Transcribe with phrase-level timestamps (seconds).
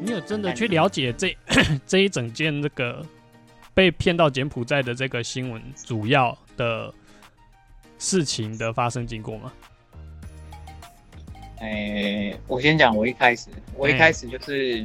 [0.00, 1.36] 你有真的去了解这
[1.86, 3.04] 这一整件这个
[3.72, 6.92] 被骗到柬埔寨的这个新闻主要的
[7.98, 9.52] 事情的发生经过吗？
[11.60, 14.84] 哎，我先讲，我一开始，我一开始就是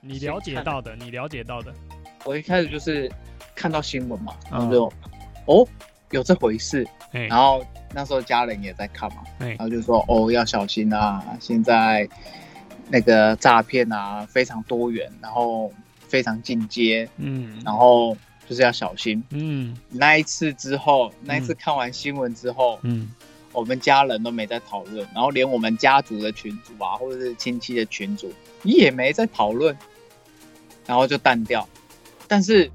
[0.00, 1.72] 你了解到的，你了解到的，
[2.24, 3.10] 我一开始就是
[3.54, 4.92] 看到新闻嘛，然后嗯就
[5.46, 5.68] 哦
[6.10, 7.26] 有这回事，哎。
[7.26, 9.48] 然后那时候家人也在看嘛，哎。
[9.50, 12.08] 然后就说哦要小心啊，现在
[12.88, 15.72] 那个诈骗啊非常多元，然后
[16.08, 17.60] 非常进阶，嗯。
[17.64, 18.16] 然后
[18.48, 19.22] 就是要小心。
[19.30, 19.76] 嗯。
[19.90, 23.10] 那一次之后，那一次看完新闻之后，嗯。
[23.52, 29.76] 我们家人都没在讨论，然后连我们家族的群主啊，或者是亲戚的群主也没在讨论，
[30.86, 31.68] 然后就淡掉。
[32.28, 32.70] 但是，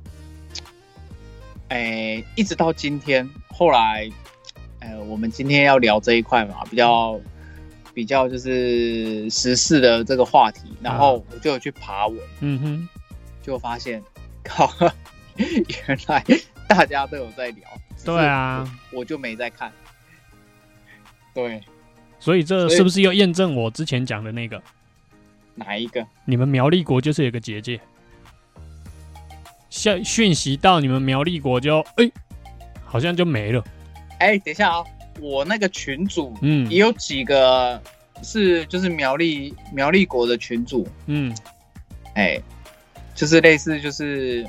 [1.70, 4.10] 哎，一直到今天，后来，
[4.80, 7.20] 呃，我们今天要聊这一块嘛，比较
[7.94, 12.90] 比较就是时事的这个话题，然后我就有去爬文，嗯哼，
[13.42, 14.04] 就发现，
[14.44, 14.70] 靠，
[15.36, 16.24] 原来
[16.68, 17.64] 大家都有在聊，
[18.04, 19.72] 对啊，我就没在看。
[21.34, 21.62] 对，
[22.20, 24.62] 所以这是不是又验证我之前讲的那个？
[25.56, 26.06] 哪一个？
[26.26, 27.80] 你们苗栗国就是有个结界，
[29.76, 32.10] 讯讯息到你们苗栗国就哎、
[32.86, 33.62] 好像就没了。
[34.20, 34.84] 哎，等一下啊，
[35.20, 37.80] 我那个群主嗯也有几个
[38.24, 41.36] 是就是苗栗苗栗国的群主，嗯
[42.16, 42.40] 哎，
[43.14, 44.48] 就是类似就是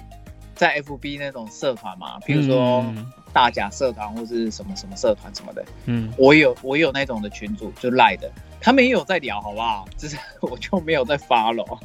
[0.54, 8.30] 在 FB 那种社团嘛，比如说嗯大甲社团或是什么什么社团什么的，嗯我有我有那种的群主就赖的，
[8.60, 9.88] 他们也有在聊，好不好？
[9.98, 11.78] 只是我就没有在 follow。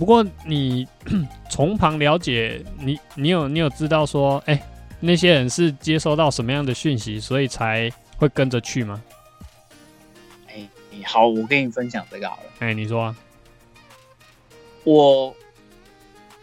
[0.00, 0.88] 不过你
[1.50, 4.58] 从旁了解，你你有你有知道说，哎、
[4.98, 9.02] 那些人是接收到什么样的讯息，所以才会跟着去吗？
[10.48, 10.66] 哎，
[11.04, 12.44] 好，我跟你分享这个好了。
[12.60, 13.16] 哎、你说、啊，
[14.84, 15.36] 我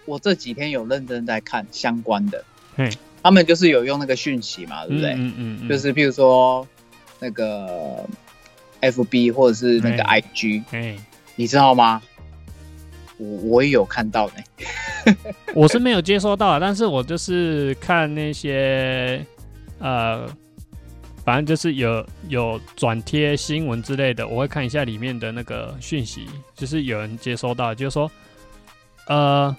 [0.06, 2.46] 我这几天有认真在看相关的
[2.76, 2.88] 嘿，
[3.24, 5.14] 他们就是有用那个讯息嘛，对不对？
[5.14, 6.68] 嗯嗯嗯，就是譬如说
[7.20, 8.08] 那个
[8.82, 10.96] FB 或者是那个哎 IG，、哎、
[11.36, 12.04] 你知道吗？
[13.18, 15.24] 我我也有看到呢、
[15.56, 19.26] 我是没有接收到的，但是我就是看那些
[19.80, 20.28] 呃，
[21.24, 28.12] 反正就是有有转贴新闻之类的，我会看一下里面的那个讯息，就是有人接收到，就是说
[29.08, 29.56] 呃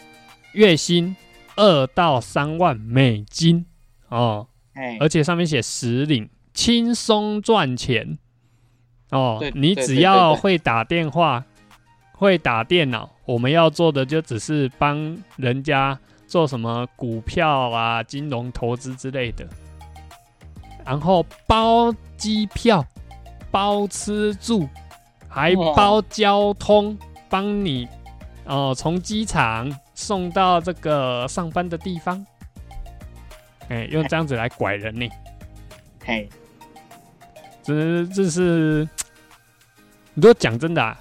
[0.52, 1.14] 月薪
[1.56, 3.66] 二到三万美金
[4.08, 8.18] 哦，哎，而且上面写实领，轻松赚钱
[9.10, 9.42] 哦。
[9.54, 11.44] 你只要会打电话，
[12.18, 15.96] 会打电脑，我们要做的就只是帮人家
[16.26, 19.46] 做什么股票啊、金融投资之类的，
[20.84, 22.84] 然后包机票、
[23.52, 24.68] 包吃住，
[25.28, 26.98] 还包交通，
[27.30, 27.88] 帮你
[28.44, 32.26] 哦从机场送到这个上班的地方。
[33.68, 35.06] 哎、用这样子来拐人呢、
[36.04, 36.28] 嘿，
[37.62, 38.88] 这这是，
[40.14, 40.98] 你说讲真的、啊，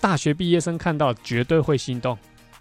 [0.00, 2.16] 大学毕业生看到绝对会心动。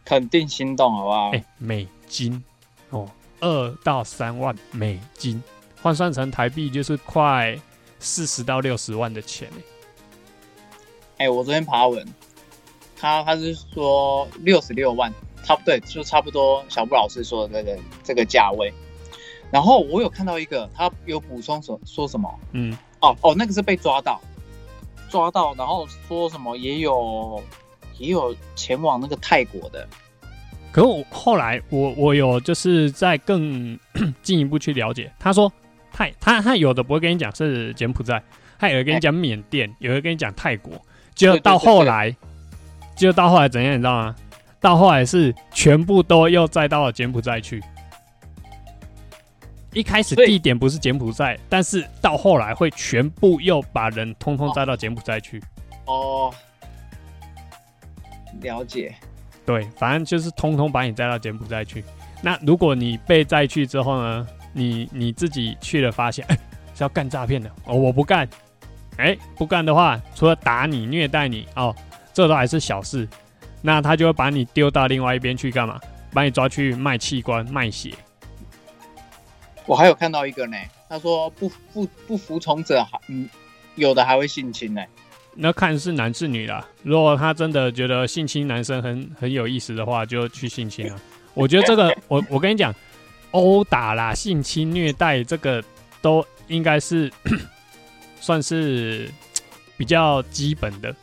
[0.05, 1.29] 肯定心动，好不好？
[1.31, 2.43] 哎、美金
[2.89, 5.41] 哦，二到三万美金，
[5.81, 7.55] 换算成台币就是快
[7.99, 12.07] 四十到六十万的钱欸哎、我昨天爬文，
[12.97, 15.13] 他他是说六十六万，
[15.43, 18.73] 差不对，就差不多小布老师说的这个这个价位。
[19.51, 22.33] 然后我有看到一个，他有补充说说什么？
[22.53, 24.19] 嗯，哦哦，那个是被抓到，
[25.09, 27.43] 抓到，然后说什么也有
[27.97, 29.87] 也有前往那个泰国的，
[30.71, 33.77] 可是我后来我我有就是在更
[34.21, 35.51] 进一步去了解，他说
[35.91, 38.21] 泰他他有的不会跟你讲是柬埔寨，
[38.57, 40.73] 他有的跟你讲缅甸，有的跟你讲泰国，
[41.13, 42.15] 就到后来
[42.95, 44.15] 就到后来怎样，你知道吗？
[44.61, 47.63] 到后来是全部都又再到了柬埔寨去。
[49.73, 55.41] 一开始地点不是柬埔寨，但是到后来会全部又把人通通载到柬埔寨去。
[55.85, 56.33] 哦，
[58.41, 58.95] 了解，
[59.45, 61.83] 对，反正就是通通把你载到柬埔寨去。
[62.21, 66.35] 那如果你被载去之后呢，你你自己去了发现，哎、
[66.73, 68.27] 是要干诈骗的哦，我不干。
[68.97, 71.73] 哎、不干的话，除了打你、虐待你哦，
[72.13, 73.07] 这都还是小事。
[73.61, 75.79] 那他就会把你丢到另外一边去干嘛？
[76.11, 77.93] 把你抓去卖器官、卖血。
[79.69, 80.57] 我还有看到一个呢，
[80.89, 83.29] 他说不不不服从者还嗯，
[83.75, 84.83] 有的还会性侵呢，
[85.35, 86.67] 那看是男是女啦。
[86.81, 90.99] 如果他真的觉得性侵男生很很有意思的话，就去性侵啊。
[91.35, 92.73] 我觉得这个，我我跟你讲，
[93.29, 95.63] 殴打啦、性侵、虐待，这个
[96.01, 97.11] 都应该是
[98.19, 99.07] 算是
[99.77, 100.93] 比较基本的。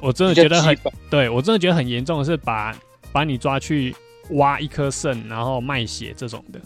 [0.00, 0.76] 我真的觉得很，
[1.08, 2.76] 对我真的觉得很严重的是把
[3.12, 3.94] 把你抓去
[4.30, 6.60] 挖一颗肾，然后卖血这种的。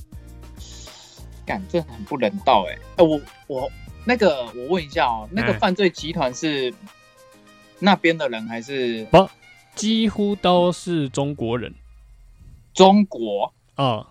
[1.47, 2.79] 干，这很不人道哎！
[2.97, 3.71] 哎，我我
[4.05, 6.73] 那个，我问一下哦，那个犯罪集团是
[7.79, 9.29] 那边的人还是不？
[9.75, 11.75] 几乎都是中国人。
[12.73, 13.53] 中国？
[13.77, 14.07] 哦，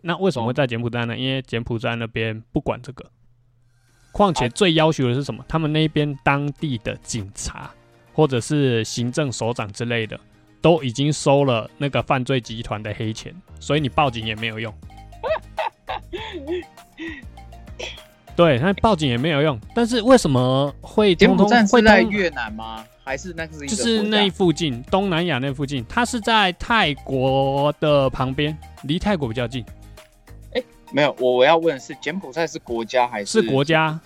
[0.00, 1.16] 那为什么会在柬埔寨呢？
[1.16, 3.10] 因为柬埔寨那边不管这个。
[4.12, 5.44] 况且最要求的是什么？
[5.48, 7.70] 他们那边当地的警察
[8.12, 10.20] 或者是行政首长之类的，
[10.60, 14.72] 都已经收了那个犯罪集团的黑钱，所以你报警也没有用。
[18.34, 19.58] 对，他报警也没有用。
[19.74, 22.82] 但是为什么会柬埔寨会在越南吗？
[23.04, 23.66] 还是那个是？
[23.66, 25.84] 就是那附近，东南亚那附近。
[25.88, 29.64] 它是在泰国的旁边，离泰国比较近。
[30.54, 30.62] 哎，
[30.92, 33.42] 没有，我我要问的是，柬埔寨是国家还是？
[33.42, 34.00] 是国家。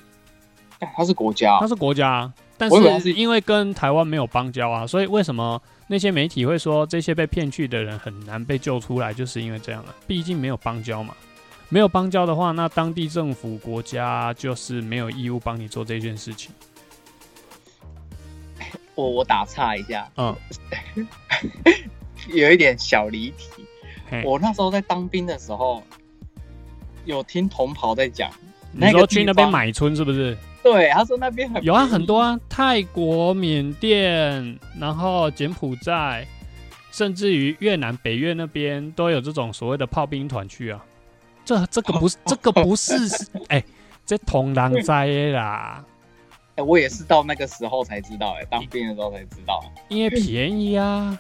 [0.94, 2.30] 它是国家，它是国家。
[2.58, 9.14] 但是因为跟台湾没有邦交啊，所以为什么那些媒体会说这些被骗去的人很难被救出来？
[9.14, 11.14] 就是因为这样啊，毕竟没有邦交嘛。
[11.68, 16.52] 没有邦交的话，那当地政府国家就是没有义务帮你做这件事情。
[18.94, 20.34] 我我打岔一下，嗯，
[22.32, 23.64] 有一点小离题。
[24.24, 25.82] 我那时候在当兵的时候，
[27.04, 28.30] 有听同袍在讲，
[28.70, 30.36] 你说去那边买春是不是？
[30.62, 36.26] 对，他说那边很有啊，很多啊，泰国、缅甸，然后柬埔寨，
[36.92, 40.84] 甚至于越南、北越那边都有这种所谓的炮兵团去啊。
[41.46, 42.94] 这这个不是，这个不是，
[43.48, 43.62] 哎，
[44.04, 45.82] 这同狼灾啦！
[46.56, 51.16] 哎，我也是到那个时候才知道，哎，当兵的时候才知道，因为便宜啊。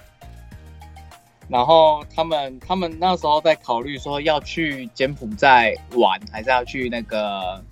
[1.48, 7.62] 然后他们他们那时候在考虑说要去柬埔寨玩，还是要去那个，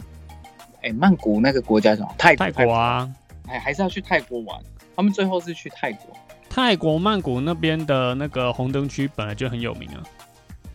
[0.82, 2.14] 哎，曼谷那个国家什么？
[2.16, 3.12] 泰泰国啊？
[3.48, 4.56] 哎，还是要去泰国玩？
[4.94, 6.16] 他们最后是去泰国。
[6.48, 10.04] 泰国曼谷那边的那个红灯区本来就很有名啊。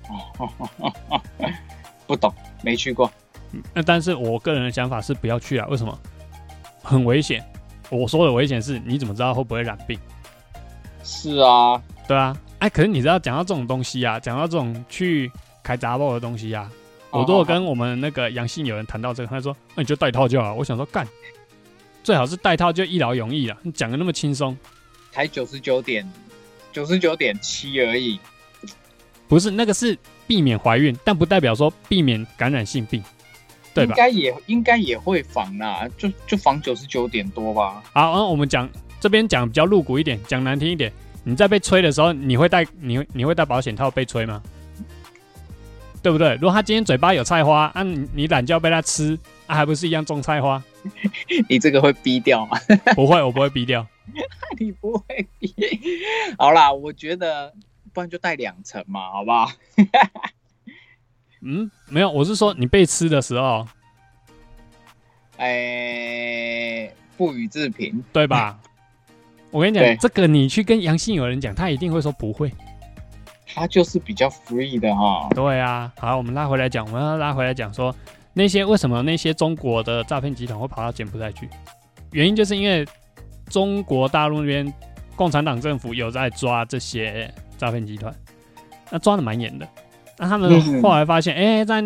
[2.07, 2.33] 不懂，
[2.63, 3.11] 没去过。
[3.73, 5.67] 那但是我个人的想法是不要去啊。
[5.69, 5.99] 为什么？
[6.81, 7.43] 很危险。
[7.89, 9.99] 我说的危险是，你怎么知道会不会染病？
[11.03, 12.35] 是啊，对啊。
[12.59, 15.31] 哎，可是你知道讲到这种东西啊，讲到这种去
[15.63, 16.69] 开杂报的东西啊，
[17.09, 21.07] 我如果跟我们那个阳性有人谈到这个，他说：“那你就带套就好。”我想说干，
[22.03, 23.57] 最好是带套就一劳永逸了。
[23.63, 24.57] 你讲的那么轻松，
[25.11, 26.07] 才九十九点
[26.71, 28.19] 九十九点七而已。
[29.29, 29.97] 不是那个是
[30.27, 33.01] 避免怀孕，但不代表说避免感染性病，
[33.73, 33.91] 对吧？
[33.91, 37.81] 应该也应该也会防啦，就就防九十九点多吧。
[37.93, 38.67] 好，那我们讲
[38.99, 40.91] 这边讲比较露骨一点，讲难听一点，
[41.23, 44.41] 你在被吹的时候，你会戴你你会戴保险套被吹吗？
[46.01, 46.33] 对不对？
[46.35, 49.15] 如果他今天嘴巴有菜花，啊，你你懒觉被他吃，
[49.45, 50.63] 啊，还不是一样种菜花？
[51.47, 52.57] 你这个会逼掉吗？
[52.95, 53.85] 不会，我不会逼掉。
[54.57, 55.53] 你不会逼？
[56.37, 57.53] 好啦，我觉得。
[57.93, 59.51] 不然就带两层嘛，好不好？
[61.41, 63.65] 嗯，没有，我是说你被吃的时候，
[65.37, 68.59] 哎，不予置评，对吧？
[69.49, 72.51] 我跟你讲，这个你去跟杨信有人讲，他一定会说不会，
[73.47, 75.29] 他就是比较 free 的哈。
[75.33, 77.95] 对啊，好，我们拉回来讲，我们要拉回来讲说
[78.33, 81.49] 那些为什么那些中国的诈骗集团会跑到柬埔寨去？
[82.11, 82.85] 原因就是因为
[83.49, 84.73] 中国大陆那边
[85.15, 87.33] 共产党政府有在抓这些。
[87.59, 88.15] 诈骗集团，
[88.89, 89.67] 那抓的蛮严的。
[90.17, 91.81] 那他们后来发现，哎，在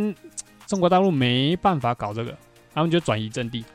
[0.68, 2.38] 中国大陆没办法搞这个，
[2.74, 3.65] 他们就转移阵地，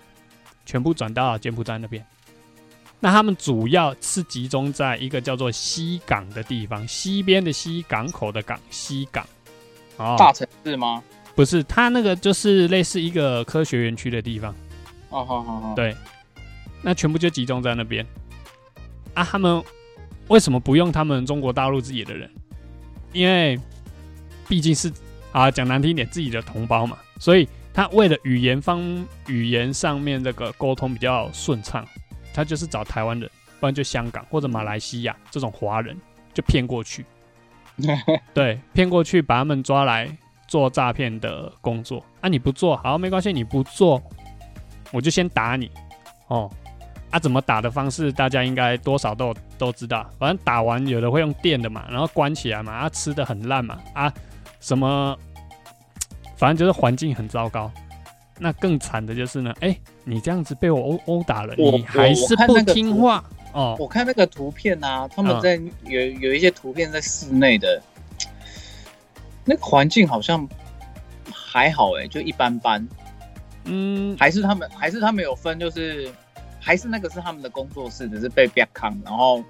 [0.64, 2.04] 全部转到柬埔寨那边。
[3.00, 9.26] 那他们主要是集中在一个叫做西港的地方，西边的西港口的港，西港。
[9.96, 11.02] 哦，大城市吗？
[11.34, 14.54] 不是，它那个就是类似一个科学园区的地方。
[15.10, 15.74] 哦，好好好。
[15.74, 15.96] 对，
[16.82, 18.06] 那全部就集中在那边。
[19.14, 19.62] 啊，他们。
[20.28, 22.30] 为什么不用他们中国大陆自己的人？
[23.12, 23.58] 因为
[24.46, 24.92] 毕竟是
[25.32, 26.98] 啊，讲难听一点，自己的同胞嘛。
[27.18, 28.80] 所以他为了语言方
[29.26, 31.86] 语言上面这个沟通比较顺畅，
[32.32, 35.96] 他就是找台湾人，不然就香港或者马来西亚这种华人
[36.34, 37.04] 就骗过去。
[38.34, 40.08] 对，骗过去把他们抓来
[40.46, 42.04] 做诈骗的工作。
[42.20, 44.02] 啊，你不做好没关系，你不做，
[44.92, 45.70] 我就先打你
[46.26, 46.50] 哦。
[47.10, 50.08] 啊，怎么打的方式，大家应该多少都都知道。
[50.18, 54.12] 反正打完有的会用电的嘛，然后关起来嘛，啊，吃的很烂嘛，啊，
[54.60, 55.16] 什么，
[56.36, 57.70] 反正就是环境很糟糕。
[58.38, 63.74] 那更惨的就是呢，哎、你这样子被我殴殴打了，我你还是不听话哦。
[63.80, 65.60] 我看那个图片啊，他们嗯在
[65.90, 67.82] 有有一些图片在室内的，
[69.44, 70.48] 那个环境好像
[71.32, 72.86] 还好哎、就一般般。
[73.64, 76.08] 嗯，还是他们还是他们有分，就是
[76.60, 79.44] 还是那个是他们的工作室，只是被 back 抗，然后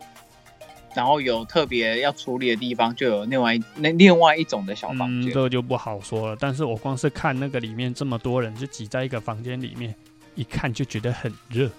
[0.94, 5.32] 然后有特别要处理的地方，就有另外一那另外一种的小房嗯，间。
[5.32, 6.36] 这个就不好说了。
[6.38, 9.94] 但是我光是看那个里面这么多人就挤在一个房间里面，
[10.34, 11.70] 一看就觉得很热。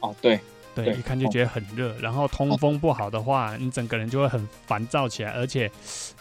[0.00, 0.40] 哦，对，
[0.74, 5.70] 对，一看就觉得很热，然后通风不好的话，你整个人就会很烦躁起来，而且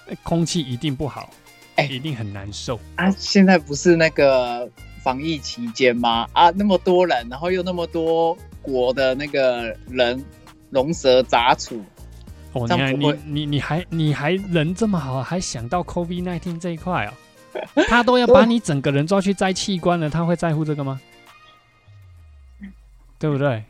[0.07, 1.29] 呃空气一定不好，
[1.75, 2.79] 哎一定很难受。
[2.95, 4.69] 啊，现在不是那个
[5.01, 6.27] 防疫期间吗？
[6.33, 8.37] 啊，那么多人，然后又那么多
[8.71, 10.23] 国的那个人
[10.69, 11.83] 龙蛇杂处，
[12.53, 17.13] 哦，你还你你你还你还人这么好，还想到 COVID 1 9这一块哦，
[17.89, 20.99] 他都要把你整个人抓去摘器官了，他会在乎这个吗？
[23.17, 23.63] 对不对？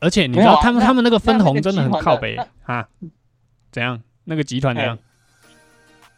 [0.00, 2.88] 而且你知道他们、那他们那个分红真的很靠北啊？
[3.70, 4.02] 怎样？
[4.24, 4.98] 那个集团怎样？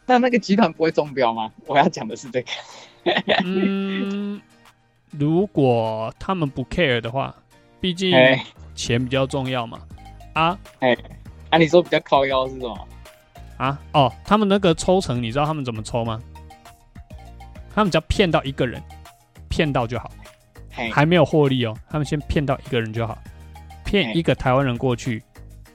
[0.07, 1.51] 那那个集团不会中标吗？
[1.67, 2.47] 我要讲的是这个。
[3.43, 4.41] 嗯，
[5.11, 7.35] 如果他们不 care 的话，
[7.85, 9.79] 毕竟哎钱比较重要嘛。
[10.33, 10.97] 啊哎
[11.51, 12.87] 啊，你说比较靠腰是什么？
[13.57, 16.19] 啊哦，他们那个抽成，你知道他们怎么抽吗？
[17.75, 18.81] 他们只要骗到一个人，
[19.49, 20.09] 骗到就好，
[20.71, 21.77] 嘿，还没有获利哦。
[21.87, 23.15] 他们先骗到一个人就好，
[23.85, 25.21] 骗一个台湾人过去，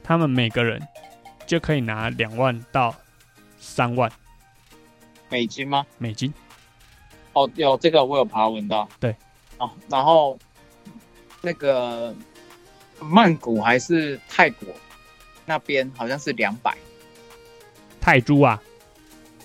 [0.03, 0.83] 他们每个人
[1.47, 2.93] 就可以拿两万到
[3.57, 4.11] 三万
[5.29, 5.87] 美金吗？
[5.97, 6.35] 美金。
[7.35, 8.89] 哦，有这个我有爬文到。
[8.99, 9.15] 对，
[9.59, 10.37] 哦，然后
[11.41, 12.15] 那个
[13.01, 14.69] 曼谷还是泰国
[15.47, 16.77] 那边好像是两百，
[18.01, 18.63] 泰铢啊，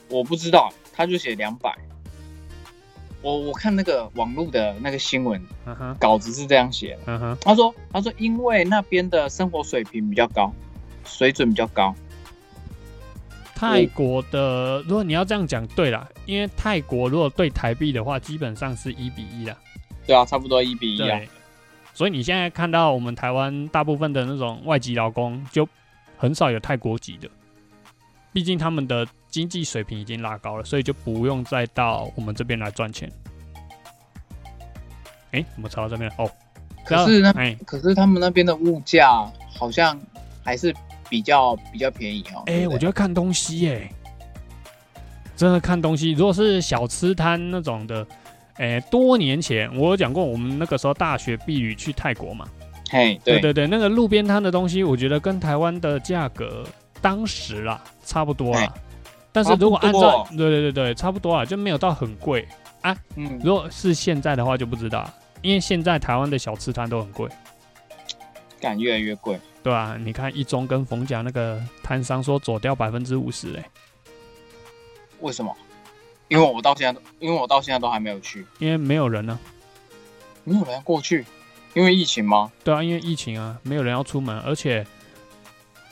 [0.10, 1.76] 我不知道，他就写两百。
[3.22, 5.44] 我我看那个网络的那个新闻
[6.00, 10.54] 稿子是这样写的，他说他说因为那边的生活水平比较高，
[11.06, 11.96] 水准比较高，
[13.56, 19.58] 泰国的，如果你要这样讲，对啦，因为泰国如果对台币的话，基本上是一比一啦。
[20.06, 21.20] 对啊，差不多一比一啊。
[21.96, 25.68] 对，所以你现在看到我们台湾大部分的那种外籍劳工，就
[26.18, 27.30] 很少有泰国籍的，
[28.34, 33.12] 毕竟他们的经济水平已经拉高了，所以就不用再到我们这边来赚钱。
[35.32, 36.10] 哎、怎么查到这边？
[36.18, 36.30] 哦，
[36.86, 40.00] 可是呢，哎可是他们那边的物价好像
[40.44, 40.74] 还是
[41.10, 42.44] 比较比较便宜哦。
[42.46, 43.90] 哎、我觉得看东西耶、
[45.36, 46.12] 真的看东西。
[46.12, 48.08] 如果是小吃摊那种的，
[48.58, 52.48] 哎、多年前我有讲过，我们那个时候大学避旅去泰国嘛，
[52.90, 56.64] 嘿，对对对对，那个路边摊的东西，我觉得跟台湾的价格
[57.02, 58.72] 当时啦差不多啦哎。
[59.34, 62.48] 但是如果按照对对对对，差不多啊，就没有到很贵
[62.80, 62.96] 啊。
[63.18, 67.30] 嗯，如果是现在的话就不知道了，因为现在台湾的小吃摊都很贵，
[68.62, 69.38] 感越来越贵。
[69.62, 73.66] 对啊，你看一中跟逢甲那个摊商说走掉百分之五十，哎，
[75.20, 75.54] 为什么？
[76.28, 79.40] 因为我到现在都，因为我到现在都还没有去，因为没有人呢、
[80.44, 81.26] 没有人过去，
[81.74, 82.52] 因为疫情吗？
[82.64, 84.86] 对啊，因为疫情啊，没有人要出门，而且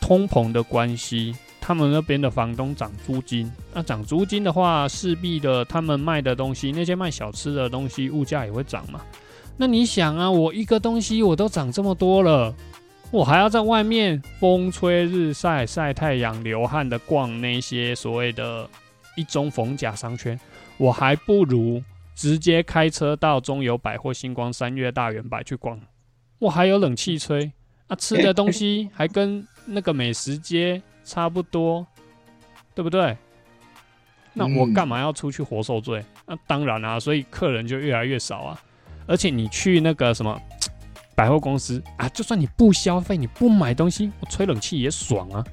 [0.01, 3.51] 通膨的关系，他们那边的房东涨租金。
[3.73, 9.01] 那涨租金的话，势必的他们卖的东西，那些卖小吃的东西，物价也会涨嘛。
[9.55, 12.53] 那你想啊，我一个东西我都涨这么多了，
[13.11, 18.67] 我还要在外面风吹日晒、晒太阳、流汗的逛那些所谓的
[19.15, 20.39] 一中逢甲商圈，
[20.77, 21.83] 我还不如
[22.15, 25.79] 直接开车到中友百货、星光三月、大圆百去逛。
[26.39, 27.51] 我还有冷气吹
[27.87, 31.85] 啊，吃的东西还跟那个美食街差不多，
[32.75, 33.17] 对不对？
[34.33, 36.03] 那我干嘛要出去活受罪？
[36.25, 38.61] 那、当然啊，所以客人就越来越少啊。
[39.05, 40.41] 而且你去那个什么
[41.15, 45.45] 百货公司啊，就算你不消费，你不买东西，我吹冷气也爽啊。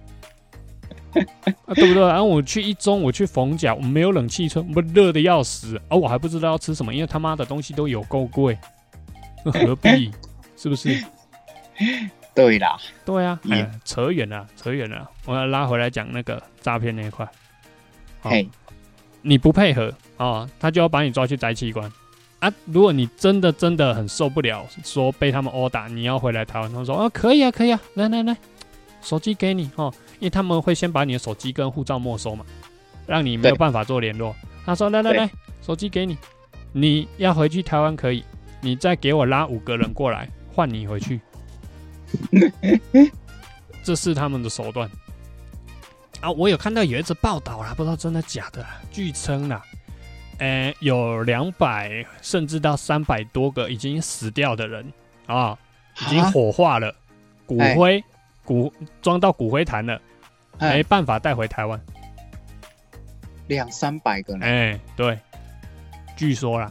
[1.67, 2.07] 啊，对不对？
[2.07, 8.59] 然、后我去一中，我去逢甲，我没有冷气吹，我热的要死，而、我还不知道要吃什么，因为他妈的东西都有够贵，
[9.45, 10.11] 那何必？
[10.57, 11.03] 是不是？
[12.35, 13.39] 对啦，对啊，
[13.85, 17.27] 扯远了，扯远了，我要拉回来讲那个诈骗那一块。
[18.21, 18.49] 好嘿，
[19.23, 21.91] 你不配合哦，他就要把你抓去摘器官
[22.39, 22.53] 啊！
[22.67, 28.37] 如果你真的真的很受不了，说被他们殴打，你要回来台湾，他们说啊可以啊可以啊，来来来，
[29.03, 32.45] 手机给你哦，因为他们会先把你的手机跟护照没收嘛，
[33.07, 34.35] 让你没有办法做联络。
[34.65, 36.17] 他说来来来，手机给你，
[36.73, 38.23] 你要回去台湾可以，
[38.61, 41.21] 你再给我拉五个人过来换你回去，
[43.83, 44.89] 这是他们的手段。
[46.21, 49.63] 啊，我有看到有一则报道啦，不知道真的假的啦，据称啦，
[50.39, 54.93] 诶、有两百甚至到三百多个已经死掉的人
[55.27, 55.59] 啊，
[56.03, 56.31] 已经啊？
[56.31, 56.95] 火化了，
[57.47, 57.75] 骨哎。
[57.75, 58.05] 灰
[58.45, 60.01] 骨装到骨灰坛了，
[60.61, 61.81] 没哎，办法带回台湾。
[63.49, 65.19] 两三百个呢，哎、对，
[66.17, 66.71] 据说啦，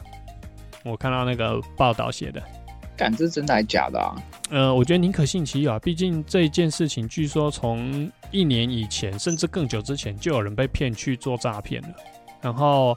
[0.84, 2.42] 我看到那个报道写的。
[2.96, 4.14] 感这真的还假的啊？
[4.50, 11.88] 呃，我觉得宁可信其有啊，毕竟这一件事情，据说从一年以前，甚至更久之前，就有人被骗去做诈骗了。
[12.42, 12.96] 然后，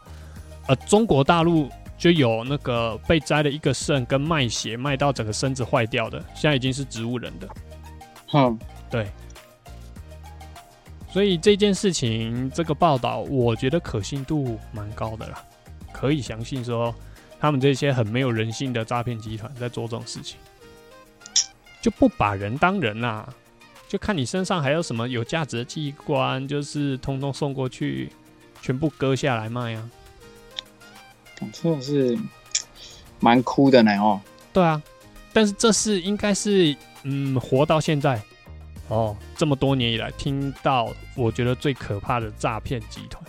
[0.68, 7.48] 呃，中国大陆就有那个被摘了一个肾跟卖血，卖到整个身子坏掉的，现在已经是植物人的。
[8.28, 8.60] 哼，
[8.90, 9.08] 对，
[11.14, 15.46] 所以这件事情，这个报道，我觉得可信度蛮高的啦，
[15.92, 16.92] 可以相信说，
[17.40, 20.40] 他们这些很没有人性的诈骗集团在做这种事情，
[21.84, 23.32] 就不把人当人啦、
[23.88, 28.12] 就看你身上还有什么有价值的器官，就是通通送过去，
[28.60, 29.88] 全部割下来卖啊。
[31.52, 32.18] 真的是
[33.20, 34.20] 蛮哭的呢哦。
[34.52, 34.82] 对啊，
[35.32, 38.20] 但是这是应该是嗯，活到现在
[38.94, 43.24] 哦，这么多年以来听到我觉得最可怕的诈骗集团。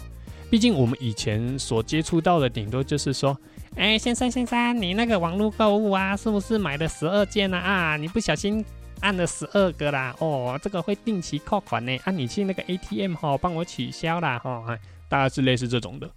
[0.50, 3.36] 毕竟我们以前所接触到的，顶多就是说，
[3.76, 7.58] 哎，先生先生，你那个网络购物啊，是不是买了十二件啊？
[7.58, 8.64] 啊，你不小心
[9.00, 11.98] 按了十二个啦，哦，这个会定期扣款呢。
[12.04, 14.78] 啊，你去那个 ATM 哈、帮我取消啦，哈、哎，
[15.08, 16.08] 大概是类似这种的，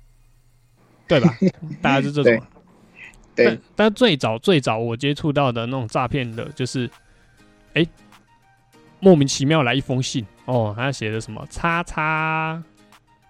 [1.07, 1.35] 对吧？
[1.81, 2.45] 大概是这种。
[3.33, 6.87] 对但，但最早最早我接触到的那种诈骗的，就是，
[7.73, 7.85] 哎、
[8.99, 10.25] 莫名其妙来一封信。
[10.45, 11.45] 哦，他写的什么？
[11.49, 12.61] 叉叉，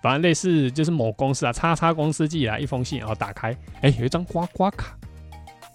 [0.01, 4.95] 反正类似就是某公司啊，叉叉公司寄来一封信，然后打开，哎、有一张刮刮卡，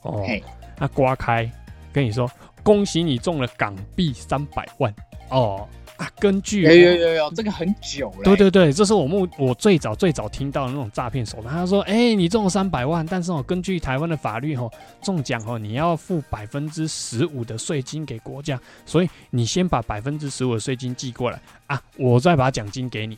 [0.02, 0.42] 哦嘿，
[0.78, 1.50] 那刮开，
[1.92, 2.30] 跟你说
[2.62, 4.94] 恭喜你中了港币三百万。
[5.30, 5.68] 哦
[6.02, 8.24] 啊，根据有有有有，这个很久了。
[8.24, 11.54] 对对对，这是我目我最早最早听到的那种诈骗手段。
[11.54, 14.68] 他说：“哎、你中了三百万，但是哦，根据台湾的法律哦，
[15.00, 23.16] 中奖哦，你要付百分之十五的税金给国家，所以你先把百分之十五的税金寄过来啊，我再把奖金给你。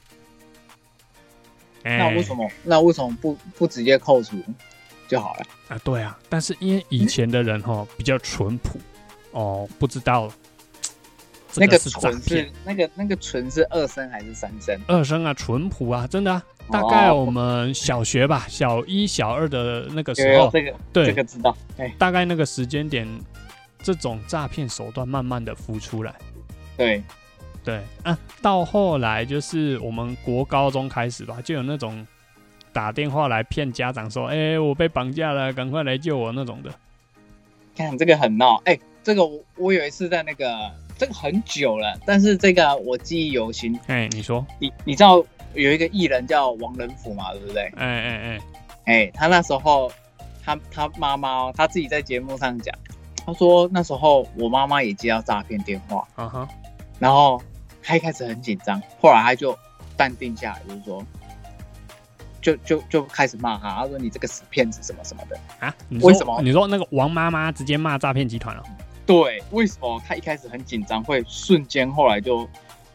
[1.84, 2.50] 哎那为什么？
[2.64, 4.36] 那为什么不不直接扣除
[5.08, 5.40] 就好了？
[5.68, 5.80] 啊？
[5.82, 8.78] 对啊，但是因为以前的人哦比较淳朴
[9.30, 10.34] 哦，不知道这
[11.56, 14.78] 那个是诈纯骗是那个那个纯是二声还是三声？
[14.86, 16.43] 二声啊，淳朴啊，真的啊。
[16.71, 21.54] 大概哦我们小学吧，小一、小二的那个时候，有这个对这个知道。
[21.76, 23.06] 哎，大概那个时间点，
[23.82, 26.14] 这种诈骗手段慢慢的浮出来。
[26.75, 27.02] 对，
[27.62, 32.06] 对啊，到后来就是我们国高中开始吧，就有那种
[32.73, 36.71] 打电话来骗家长说：“哎、我被绑架了，赶快来救我”那种的。
[37.76, 38.56] 看这个很闹。
[38.64, 40.47] 哎，这个我我有一次在那个
[40.97, 43.78] 这个很久了，但是这个我记忆犹新。
[43.87, 47.63] 哎、你说，你你知道有一个艺人叫王仁甫嘛，对不对？
[47.76, 48.41] 哎哎哎，
[48.85, 49.91] 哎，他那时候
[50.45, 52.75] 他他妈妈哦他自己在节目上讲，
[53.26, 56.49] 他说那时候我妈妈也接到诈骗电话，啊哈，
[56.99, 57.43] 然后
[57.83, 59.57] 他一开始很紧张，后来他就
[59.97, 61.04] 淡定下来，就是说，
[62.41, 65.39] 就就就开始骂他，他说你这个死骗子什么什么的。
[65.59, 66.41] 啊，为什么？
[66.43, 68.63] 你说那个王妈妈直接骂诈骗集团了、
[69.06, 72.49] 对，为什么他一开始很紧张，会瞬间后来就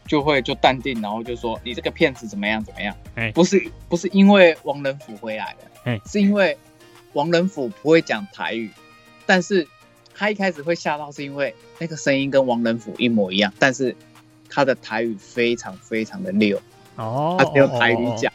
[0.06, 2.96] 就会就淡定，然后就说你这个骗子怎么样怎么样？
[3.14, 3.30] 哎。
[3.32, 6.00] 不是不是因为王仁甫回来了，哎。
[6.06, 6.56] 是因为
[7.12, 8.70] 王仁甫不会讲台语，
[9.26, 9.66] 但是
[10.14, 13.94] 他一开始会吓到，是因为那个声音跟王仁甫一模一样，但是
[14.48, 16.60] 他的台语非常非常的溜，
[16.96, 18.32] 哦，他只有台语哦，讲，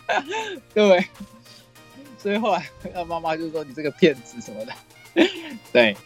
[0.72, 1.04] 对，
[2.16, 4.72] 所以后来他妈妈就说你这个骗子什么的，
[5.72, 5.96] 对，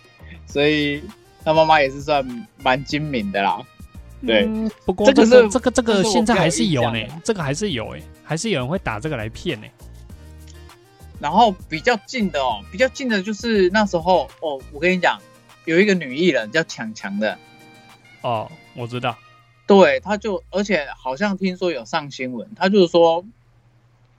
[0.47, 1.03] 所以
[1.45, 3.61] 他妈妈也是算蛮精明的啦。
[4.27, 9.67] 对嗯不过这个是这个这个现在还是有呢这个还是有哎，还是有人会打这个来骗呢。
[11.21, 15.19] 然后比较近的哦，比较近的就是那时候哦，我跟你讲，
[15.65, 17.39] 有一个女艺人叫强强的，
[18.21, 19.17] 哦，我知道，
[19.67, 23.25] 对，他就而且好像听说有上新闻，他就是说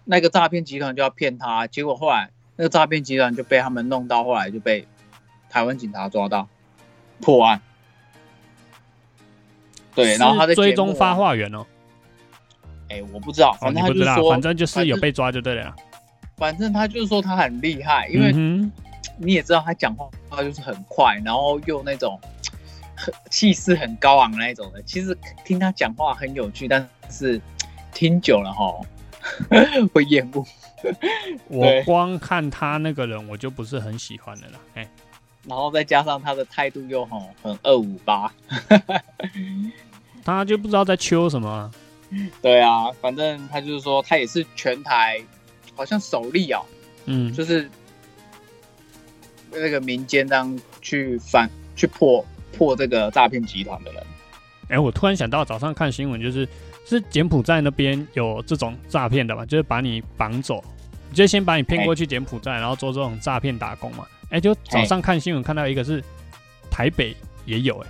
[0.03, 4.87] 那个诈骗集团就要骗他，结果后来那个诈骗集团就被他们弄到，后来就被
[5.55, 6.45] 台湾警察抓到
[7.21, 7.61] 破案。
[9.93, 11.65] 对，然后他在追踪发，话源哦。
[12.89, 15.73] 哎，我不知道，哦，反正他就是说，反正就是有被抓就对了。
[16.35, 18.69] 反正他就是说他很厉害，因为嗯
[19.17, 22.19] 你也知道他讲话他就是很快，然后又那种
[22.93, 24.83] 很气势很高昂那一种的。
[24.83, 27.39] 其实听他讲话很有趣，但是
[27.93, 28.77] 听久了哈
[29.93, 30.45] 会厌恶。
[31.47, 34.59] 我光看他那个人，我就不是很喜欢的啦。
[34.75, 34.87] 哎，
[35.47, 38.31] 然后再加上他的态度又好很二五八，
[40.23, 41.71] 他就不知道在秋什么啊。
[42.41, 45.21] 对啊，反正他就是说他也是全台
[45.75, 46.61] 好像首例哦，
[47.05, 47.69] 嗯，就是
[49.51, 54.03] 那个民间这样去反去破破这个诈骗集团的人。
[54.69, 56.47] 哎、我突然想到早上看新闻，就是
[56.85, 60.63] 是柬埔寨那边有这种诈骗的嘛，就是把你绑走，
[61.13, 64.07] 就先把你骗过去柬埔寨，然后做这种诈骗打工嘛。
[64.29, 66.03] 哎、就早上看新闻看到一个是
[66.69, 67.89] 台北也有、哎，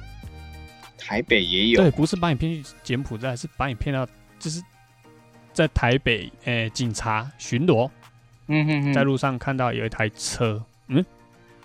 [0.98, 4.62] 台北也有，对，不是把你骗去柬埔寨，是把你骗到就是
[5.54, 7.89] 在台北，哎、警察巡逻，
[8.48, 11.04] 嗯哼哼，在路上看到有一台车，嗯，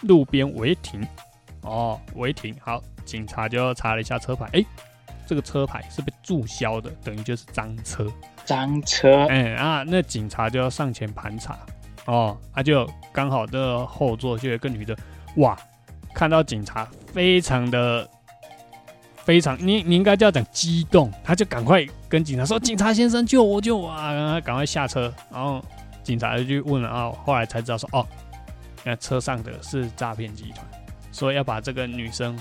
[0.02, 1.06] 路边违停，
[1.62, 4.64] 哦，违停，好，警察就查了一下车牌，哎、
[5.26, 8.10] 这个车牌是被注销的，等于就是赃车，
[8.44, 11.58] 赃车，哎、啊，那警察就要上前盘查，
[12.06, 14.96] 哦，他、就刚好这后座就有个女的，
[15.36, 15.56] 哇，
[16.14, 18.08] 看到警察非常的。
[19.22, 25.62] 非常，你你应该叫讲激动，他就赶快跟警察说：“警察先生，救我，救我啊！”赶快下车，然后
[26.02, 28.04] 警察就去问了啊，后来才知道说：“哦，
[28.82, 30.66] 那车上的是诈骗集团，
[31.12, 32.36] 说要把这个女生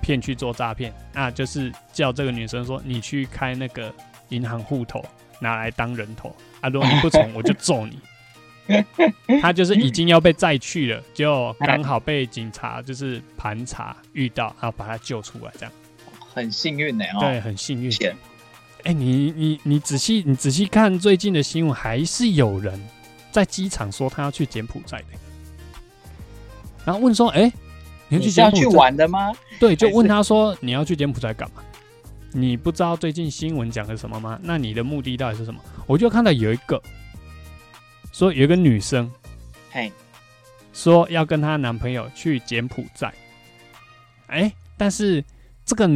[0.00, 3.92] 骗去做诈骗，那就是叫这个女生说你去开那个
[4.30, 5.04] 银行户头，
[5.38, 8.00] 拿来当人头啊，如果你不从，我就揍你。”
[9.40, 15.72] 他就是已经要被载去了，就刚好被警察就是盘查遇到，然后把他救出来，这样
[16.34, 17.20] 很幸运呢、哦。
[17.20, 17.90] 对，很幸运。
[17.90, 18.16] 钱
[18.84, 22.80] 哎、你你你仔细你仔细看最近的新闻，还是有人
[23.32, 25.06] 在机场说他要去柬埔寨的，
[26.84, 27.52] 然后问说：“哎、
[28.08, 29.32] 你要去你要去柬埔寨？”玩的吗？
[29.58, 31.64] 对，就问他说：“你要去柬埔寨干嘛？
[32.32, 34.38] 你不知道最近新闻讲的什么吗？
[34.42, 36.80] 那你的目的到底是什么？”我就看到有一个
[38.16, 39.12] 说有一个女生
[39.70, 39.92] 嘿，
[40.72, 43.12] 说要跟她男朋友去柬埔寨，
[44.28, 45.22] 哎、但是
[45.66, 45.86] 这个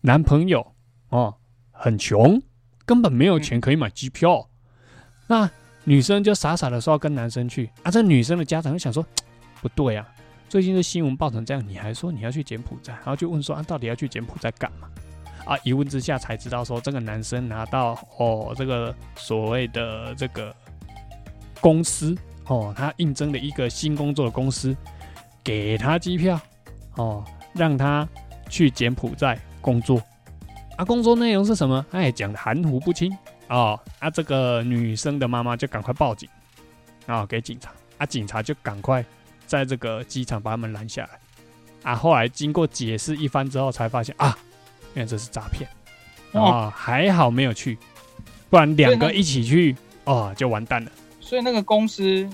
[0.00, 0.66] 男朋友
[1.10, 1.34] 哦
[1.72, 2.40] 很穷，
[2.86, 4.48] 根本没有钱可以买机票。
[5.26, 5.50] 那
[5.84, 7.70] 女生就傻傻的说要跟男生去。
[7.82, 9.04] 啊，这女生的家长就想说
[9.60, 10.08] 不对啊，
[10.48, 14.88] 最近的新闻报成这样，你还说你要去柬埔寨，然后就问说啊，到底要去柬埔寨干嘛？
[15.44, 20.56] 啊，一问之下才知道说这个男生拿到哦这个所谓的这个
[21.60, 22.16] 公司
[22.46, 24.76] 哦，他应征的一个新工作的公司，
[25.42, 26.40] 给他机票
[26.94, 28.08] 哦，让他
[28.48, 30.00] 去柬埔寨工作。
[30.76, 31.84] 啊，工作内容是什么？
[31.90, 33.10] 他也讲的含糊不清
[33.48, 33.78] 哦。
[33.98, 36.28] 啊，这个女生的妈妈就赶快报警
[37.06, 37.72] 啊、给警察。
[37.98, 39.04] 啊，警察就赶快
[39.46, 41.90] 在这个机场把他们拦下来。
[41.90, 44.36] 啊，后来经过解释一番之后，才发现啊，
[44.94, 45.68] 原来这是诈骗。
[46.32, 47.78] 哦啊，还好没有去，
[48.50, 50.90] 不然两个一起去哦，就完蛋了。
[51.26, 52.24] 所以那个公司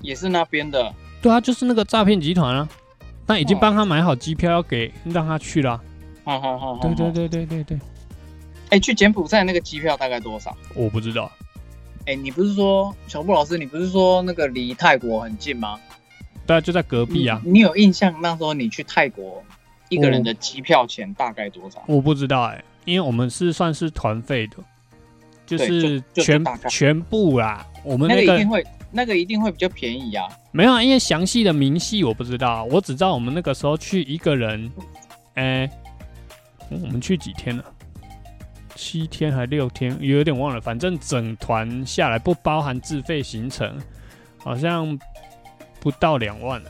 [0.00, 2.66] 也是那边的，对啊，就是那个诈骗集团啊，
[3.26, 5.72] 那已经哦帮他买好机票要给让他去了
[6.24, 6.38] 啊。
[6.38, 6.78] 哈哈哈。
[6.80, 7.10] 对对。
[7.12, 7.78] 对对对对，
[8.70, 10.56] 哎、去柬埔寨那个机票大概多少？
[10.74, 11.30] 我不知道。
[12.06, 15.78] 哎、你不是说小布老师，你不是说那个离泰国很近吗？
[16.46, 17.38] 对啊，就在隔壁啊。
[17.44, 19.44] 你你有印象那时候你去泰国
[19.90, 21.84] 一个人的机票钱大概多少？
[21.86, 24.56] 我不知道哎、因为我们是算是团费的，
[25.50, 27.66] 就对是全全部啦。
[27.84, 30.28] 我们那那个个一定会，那个一定会比较便宜啊。
[30.52, 34.70] 没有啊，因为详细的明细我不知道，我只知道我们那个时候去一个人，
[35.34, 35.68] 哎、
[36.70, 37.64] 嗯我们去几天了？
[38.76, 40.60] 七天还六天，有点忘了。
[40.60, 43.76] 反正整团下来不包含自费行程，
[44.38, 44.96] 好像
[45.80, 46.62] 不到两万，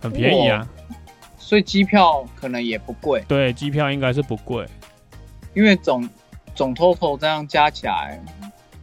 [0.00, 0.68] 很便宜啊。
[1.38, 4.66] 所以机票可能也不贵，对，机票应该是不贵。
[5.54, 6.08] 因为总
[6.54, 8.22] 总 total 这样加起来，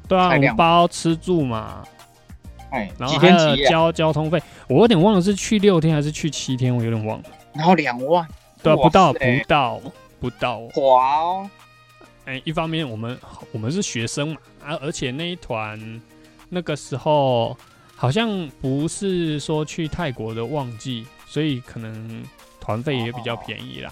[0.08, 1.84] 对啊，我们包吃住嘛，
[2.71, 7.25] 哎，然后几还有交交通费，我有点忘了是去六天还是去七天，我有点忘了。
[7.53, 8.27] 然后两万，
[8.62, 9.82] 对啊，不到不到
[10.19, 10.60] 不到。
[10.75, 11.49] 哇哦，
[12.25, 13.17] 哎、一方面我们
[13.51, 16.01] 我们是学生嘛，啊，而且那一团
[16.49, 17.58] 那个时候
[17.95, 22.23] 好像不是说去泰国的旺季，所以可能
[22.60, 23.91] 团费也比较便宜啦。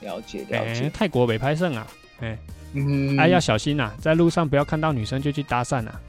[0.00, 1.86] 了解哎、了解，泰国北拍胜啊，
[2.20, 6.00] 嗯，哎、要小心呐、在路上不要看到女生就去搭讪啊。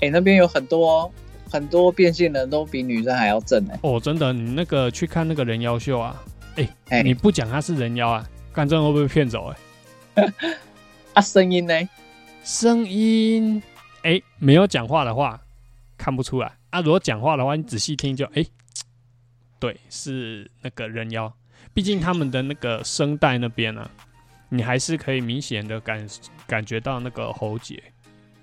[0.00, 1.12] 哎、那边有很多
[1.50, 6.22] 很多变性人都比女生还要正哎、哦，真的，你那个去看那个人妖秀啊，
[6.88, 9.52] 哎、你不讲他是人妖啊，干这会不会骗走、
[10.14, 10.32] 哎，
[11.14, 11.74] 啊，声音呢？
[12.44, 13.62] 声音，
[14.02, 15.40] 哎、没有讲话的话
[15.98, 16.80] 看不出来啊。
[16.80, 18.44] 如果讲话的话，你仔细听就，哎、
[19.58, 21.32] 对，是那个人妖。
[21.74, 23.90] 毕竟他们的那个声带那边呢、
[24.48, 26.06] 你还是可以明显的感
[26.46, 27.82] 感觉到那个喉结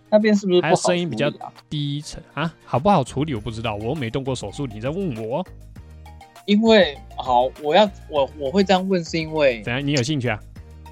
[0.10, 1.32] 那边是不是不还有声音比较？
[1.70, 5.44] 低沉啊，好不好处理我不知道，我又没动过手术，你在问我
[6.46, 9.86] 因为好，我要我我会这样问，是因为怎样？
[9.86, 10.40] 你有兴趣啊？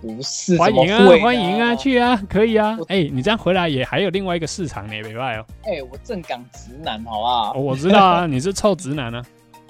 [0.01, 1.75] 不是，欢迎啊欢迎啊，。
[1.75, 2.85] 去啊，可以啊我。
[2.85, 5.45] 哎，你这样回来也还有另外一个市场呢，没拜哦。
[5.65, 7.53] 哎、我正港直男，好不好？
[7.53, 9.23] 哦我知道啊，你是臭直男啊。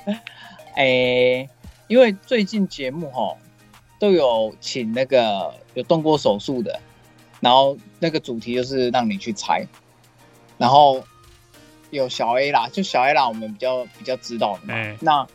[0.78, 1.46] 哎、
[1.88, 3.36] 因为最近节目哈
[4.02, 6.80] 都有请那个有动过手术的，
[7.40, 9.68] 然后那个主题就是让你去猜，
[10.58, 11.04] 然后
[11.92, 14.74] 有小 A 啦，就小 A 啦，我们比较比较知道的嘛。
[14.74, 15.28] 哎那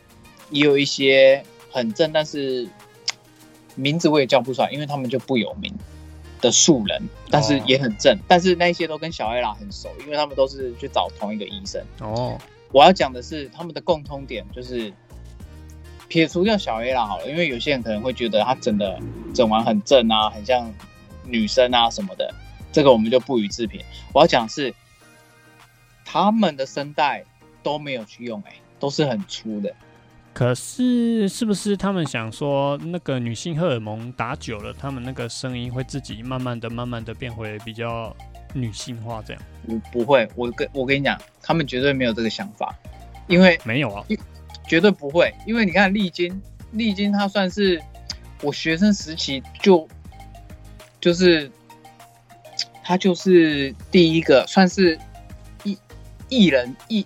[0.49, 2.67] 也有一些很正，但是
[3.75, 5.73] 名字我也叫不出来，因为他们就不有名
[6.41, 7.01] 的素人，
[7.31, 11.81] 但是也很正，但是那些都跟小 A 啦很熟，因为他们都是去找同一个医生。
[12.01, 12.37] 哦，
[12.73, 14.91] 我要讲的是他们的共通点，就是
[16.07, 18.99] 撇除掉小 A 啦好了，因为有些人可能会觉得他整的
[19.33, 20.73] 整完很正啊，很像
[21.23, 22.33] 女生啊什么的，
[22.71, 23.81] 这个我们就不予置评。
[24.13, 24.73] 我要讲的是
[26.05, 27.23] 他们的声带
[27.61, 29.73] 都没有去用、欸，都是很粗的。
[30.33, 38.15] 可是是不是他们想说，那个女性荷尔蒙打久了，他们那个声音会自己慢慢的、慢慢的变回比较
[38.53, 39.19] 女性化？
[39.25, 42.73] 这样我不会，我跟我跟你讲，他们绝对没有这个想法，
[43.25, 44.05] 因为没有啊？
[44.67, 47.81] 绝对不会，因为你看丽晶，丽晶她算是
[48.41, 49.87] 我学生时期就
[50.99, 51.49] 就是
[52.83, 54.99] 她就是第一个算是
[55.63, 55.77] 艺
[56.29, 57.05] 艺人艺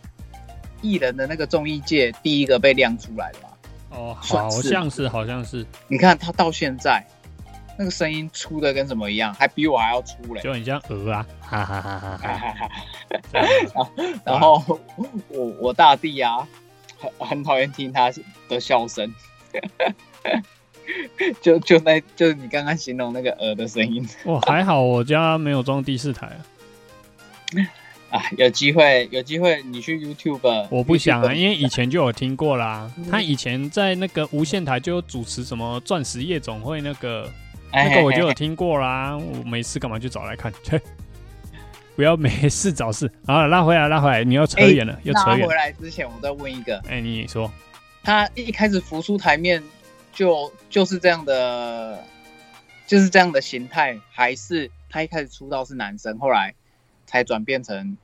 [0.81, 3.47] 艺人的那个综艺界第一个被亮出来的嘛。
[3.91, 7.05] 哦，好像是，好像是，你看她到现在
[7.77, 10.41] 那个声音粗的跟什么一样，还比我还要粗嘞。
[10.41, 13.91] 就很像鹅啊，哈哈哈哈哈哈。
[14.25, 14.63] 然后
[15.27, 16.47] 我我大弟啊，
[17.01, 18.11] 很 很讨厌听他
[18.47, 19.13] 的笑声，
[21.41, 27.61] 就就那就是你刚刚形容那个鹅的声音哇，还好我家没有装第四台啊，
[28.19, 28.23] 啊。
[28.37, 32.91] 有机会有机会你去 YouTube，我不想啊，因为以前就有听过啦。
[33.09, 37.29] 他以前在那个无线台就有主持什么钻石夜总会那个，
[37.71, 39.17] 哎那个我就有听过啦。
[39.17, 40.51] 我每次干嘛去找来看？
[41.91, 43.11] 切，不要没事找事。
[43.27, 45.47] 好了，拉回来，拉回来，你要扯远了，又扯远拉。
[45.47, 47.51] 回来之前我再问一个，哎，你说，
[48.03, 49.61] 他一开始浮出台面
[50.11, 52.03] 就就是这样的，
[52.87, 56.53] 就是这样的形态，还是他一开始出道是男生，后来
[57.05, 57.97] 才转变成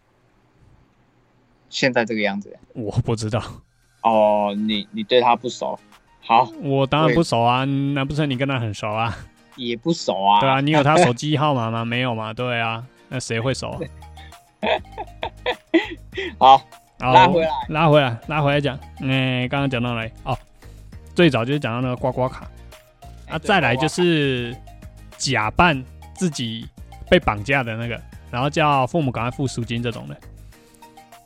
[1.70, 2.58] 现在这个样子？
[2.74, 3.42] 我不知道，
[4.04, 5.80] 哦，你你对他不熟，
[6.22, 9.18] 好我当然不熟啊，难不成你跟他很熟啊？
[9.56, 10.40] 也不熟啊？
[10.40, 11.84] 对啊，你有他手 机号码吗？
[11.84, 12.32] 没有吗？
[12.34, 13.80] 对啊，那谁会熟？
[16.40, 16.58] 好，
[17.00, 18.78] 好拉回来拉回来，拉回来讲。
[19.02, 20.12] 哎、刚刚讲到哪里？
[20.24, 20.38] 哦，
[21.14, 22.50] 最早就是讲到那个刮刮卡，
[23.30, 24.56] 啊，再来就是
[25.18, 25.84] 假扮
[26.16, 26.68] 自己
[27.10, 30.18] 被绑架的那个，然后叫父母赶快付赎金这种的，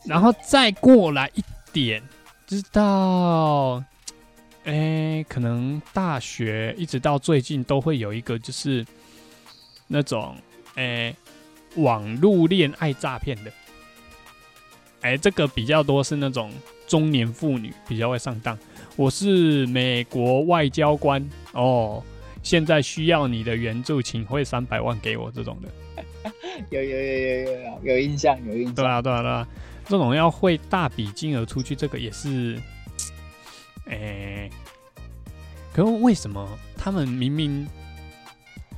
[0.05, 2.03] 然后再过来一点，
[2.45, 3.81] 知道，
[4.65, 8.85] 哎、可能大学一直到最近都会有一个，就是
[9.87, 10.35] 那种，
[10.75, 11.15] 哎、
[11.75, 13.51] 网络恋爱诈骗的。
[15.01, 16.51] 哎，这个比较多是那种
[16.87, 18.57] 中年妇女比较会上当。
[18.95, 22.03] 我是美国外交官哦，
[22.43, 25.69] 现在需要你的援助，请汇三百万给我这种的。
[26.69, 28.75] 有有有有有有有印象有印象。
[28.75, 29.47] 对啊，对啊，对啊，
[29.87, 32.61] 这种要汇大笔金额出去，这个也是，
[33.89, 34.47] 哎，
[35.73, 37.67] 可是为什么他们明明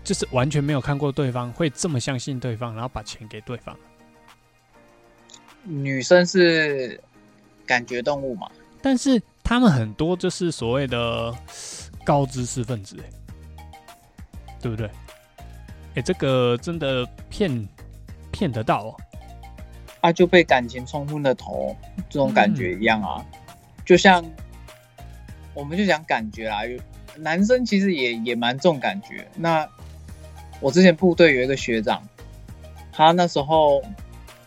[0.03, 3.77] 就是完全没有看过对方，会这么相信对方，然后把钱给对方？
[5.63, 7.01] 女生是
[7.65, 8.51] 感觉动物嘛？
[8.81, 11.33] 但是他们很多就是所谓的
[12.03, 13.63] 高知识分子，哎，
[14.61, 14.89] 对不对？
[15.95, 17.65] 哎，这个真的骗
[18.29, 18.95] 骗得到哦。
[20.01, 21.73] 啊，就被感情冲昏了头，
[22.09, 23.23] 这种感觉一样啊。
[23.85, 24.21] 就像
[25.53, 26.77] 我们就讲感觉啦，有
[27.15, 29.25] 男生其实也也蛮重感觉。
[29.35, 29.65] 那
[30.63, 32.01] 我之前部队有一个学长，
[32.93, 33.83] 他那时候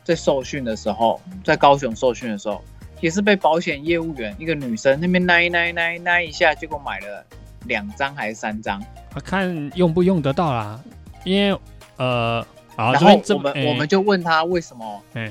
[0.03, 2.65] 在受训的时候，在高雄受训的时候，
[3.03, 7.23] 也是被保险业务员一个女生那边奈奈奈奈一下，结果买了
[7.67, 8.81] 两张还是三张。
[8.81, 10.83] 啊看用不用得到啦，
[11.25, 11.59] 因为
[11.99, 15.31] 呃，然后我们、哎我们就问他为什么，哎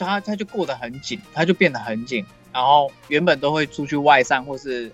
[0.00, 4.90] 他他就过得很紧，他就变得很紧，然后原本都会出去外散或是，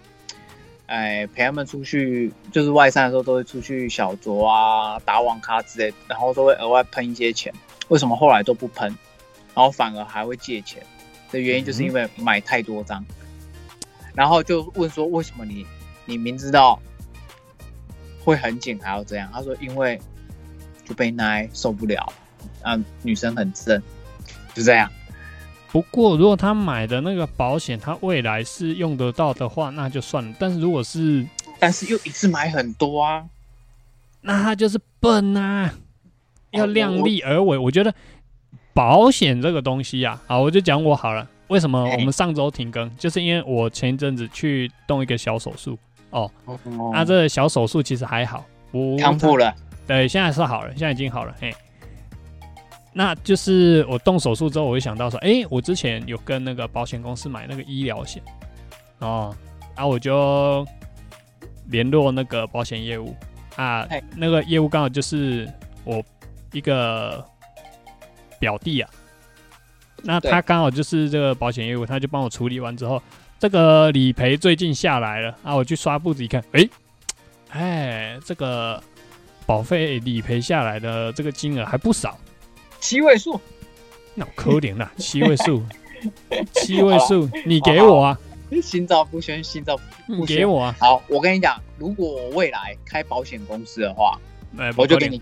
[0.86, 7.52] 哎陪他们出去，就是外散的时候都会出去小酌啊、打网咖之类，然后都会额外喷一些钱，
[7.88, 8.88] 为什么后来都不喷，
[9.54, 10.82] 然后反而还会借钱
[11.30, 13.04] 的原因，就是因为买太多张，
[14.14, 15.66] 然后就问说为什么你
[16.04, 16.78] 你明知道
[18.22, 19.30] 会很紧还要这样？
[19.32, 19.98] 他说因为
[20.84, 22.12] 就被奶受不了，
[22.62, 23.82] 啊，女生很正，
[24.52, 24.90] 就这样。
[25.74, 30.32] 不过如果他买的那个保险，他未来是用得到的话，那就算了。
[30.38, 31.26] 但是如果是
[31.58, 33.24] 但是又一次买很多啊，
[34.20, 35.74] 那他就是笨啊、
[36.52, 37.58] 要量力而为。
[37.58, 37.92] 我觉得
[38.72, 41.28] 保险这个东西啊，好，我就讲我好了。
[41.48, 42.96] 为什么我们上周停更？
[42.96, 45.76] 就是因为我前一阵子去动一个小手术
[46.10, 46.56] 哦，哦
[46.92, 49.52] 那、这個小手术其实还好，我康复了，
[49.88, 51.52] 对，现在是好了，现在已经好了，嘿。
[52.94, 58.22] 那就是我动手术之后，我会想到说，哎、我之前有跟那个保险公司买那个医疗险，
[59.00, 59.36] 哦，
[59.76, 60.66] 然后我就
[61.66, 63.14] 联络那个保险业务。
[63.56, 65.48] 啊，那个业务刚好就是
[65.84, 66.02] 我
[66.50, 67.24] 一个
[68.40, 68.90] 表弟啊，
[70.02, 73.00] 那他刚好就是这个保险业务，他就帮我处理完之后，
[73.38, 75.38] 这个理赔最近下来了。
[75.44, 76.68] 啊，我去刷步子一看，哎、
[77.50, 78.82] 哎，这个
[79.46, 82.18] 保费理赔下来的这个金额还不少，
[82.84, 83.40] 七位数，
[84.14, 85.62] 那我可怜啦， 七位数，
[86.52, 88.18] 七位数，你给我啊，
[88.62, 89.80] 心照不宣，心照。
[90.06, 94.20] 你给我啊，好，我跟你讲，如果我未来开保险公司的话，
[94.58, 95.18] 哎，我就给你，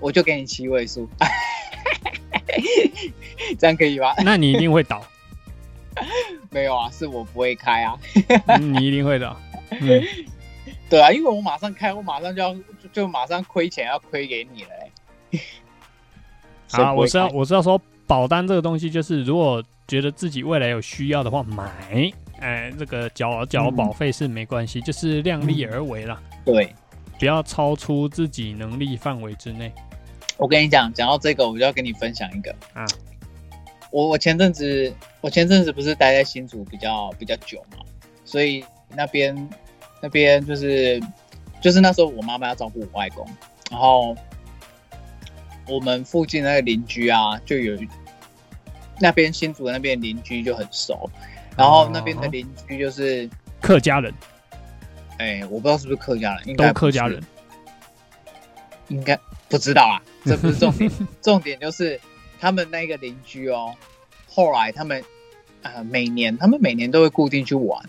[0.00, 1.08] 我就给你七位数，
[3.60, 4.16] 这样可以吧？
[4.24, 5.00] 那你一定会倒，
[6.50, 7.96] 没有啊，是我不会开啊。
[8.48, 10.02] 嗯你一定会倒，嗯，
[10.90, 14.90] 对啊，因为我马上开，我马上就要就就马上亏钱要亏给你了、欸。
[16.74, 26.74] 所以好，不会我是要我是要说，保单这个东西，就是如果觉得自己未来有需要的话，买，哎，这个缴缴嗯保费是没关系，就是量力而为啦，对，
[27.18, 29.72] 不要超出自己能力范围之内。
[30.36, 32.54] 我跟你讲，讲到这个，我就要跟你分享一个。
[32.72, 32.84] 啊。
[33.90, 37.84] 我我前阵子我前阵子不是待在新竹比较比较久嘛，
[38.24, 39.48] 所以那边
[40.00, 41.00] 那边就是
[41.60, 43.24] 就是那时候我妈妈要照顾我外公，
[43.70, 44.12] 然后
[45.66, 47.78] 我们附近那个邻居啊，就有
[49.00, 51.10] 那边新竹那边邻居就很熟，
[51.56, 53.28] 然后那边的哦邻居就是，
[53.60, 54.12] 客家人。
[55.18, 57.22] 哎、我不知道是不是客家人，应该客家人，
[58.88, 60.90] 应该不知道啊，这不是重点，
[61.22, 62.00] 重点就是
[62.40, 63.74] 他们那个邻居哦，
[64.28, 65.00] 后来他们
[65.62, 67.88] 啊、呃每年他们每年都会固定去玩，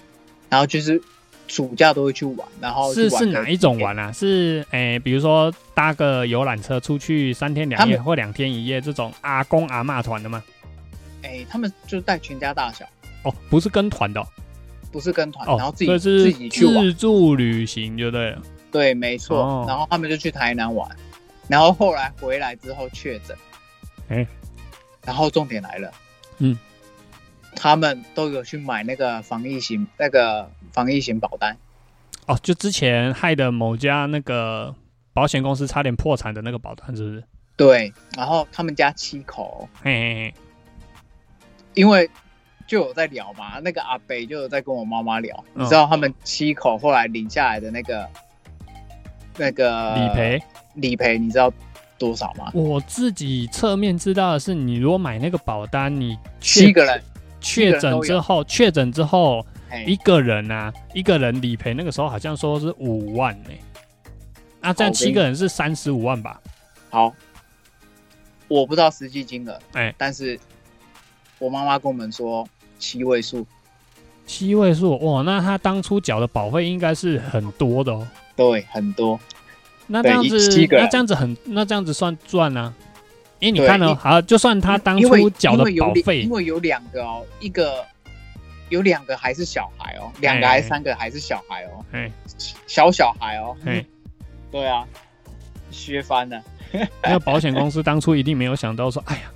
[0.50, 1.02] 然后就是
[1.48, 4.12] 暑假都会去玩，然后是是哪一种玩啊？
[4.12, 10.44] 是诶、比如说搭个游览车出去三天两夜或两天一夜这种阿公阿嬷团的吗？
[11.24, 12.86] 哎、他们就带全家大小，
[13.24, 14.28] 哦，不是跟团的哦，
[14.92, 18.42] 不是跟团，哦然后自己自己去，自助旅行就对了。
[18.72, 19.40] 对，没错。
[19.40, 20.90] 哦然后他们就去台南玩，
[21.48, 23.36] 然后后来回来之后确诊，
[24.10, 24.26] 哎
[25.04, 25.92] 然后重点来了，
[26.40, 26.58] 嗯，
[27.56, 31.58] 他们都有去买那个防疫型那个防疫型保单，
[32.28, 34.74] 哦，就之前害的某家那个
[35.14, 37.24] 保险公司差点破产的那个保单，是不是？
[37.56, 40.34] 对，然后他们家七口，嘿嘿嘿，
[41.74, 42.10] 因为
[42.68, 48.10] 就有在聊嘛，那个阿北就有在跟我妈妈聊，嗯你知道他们七口后来领下来的那个
[49.38, 50.44] 那个理赔。
[50.76, 51.50] 理赔，你知道
[51.98, 52.52] 多少吗？
[52.54, 57.02] 我自己侧面知道的是，你如果买那个保单，你七个人，
[57.40, 59.55] 确诊之后，确诊之后哎
[59.86, 63.50] 一个人啊，一个人理赔那个时候好像说是五万呢、
[64.62, 66.42] 那，这样七个人是三十五万吧？
[66.90, 67.14] 好，
[68.48, 69.94] 我不知道实际金额，哎。
[69.98, 70.40] 但是
[71.40, 72.48] 我妈妈跟我们说
[72.80, 73.46] 七位数，
[74.26, 78.08] 七位数哇，那他当初缴的保费应该是很多的哦。
[78.36, 79.20] 对，很多，
[79.88, 82.74] 那这样子那这样子很，那这样子算赚啊？
[83.40, 86.22] 因为你看哦，因好，就算他当初缴的保费。
[86.22, 87.86] 因，为有两个哦，一个
[88.70, 92.12] 有两个还是小孩哦，两个哎还是三个还是小孩哦，哎
[92.66, 93.86] 小小孩哦，哎，
[94.52, 94.86] 对啊，
[95.70, 96.42] 削翻了，
[97.04, 99.32] 那个保险公司当初一定没有想到说，哎呀，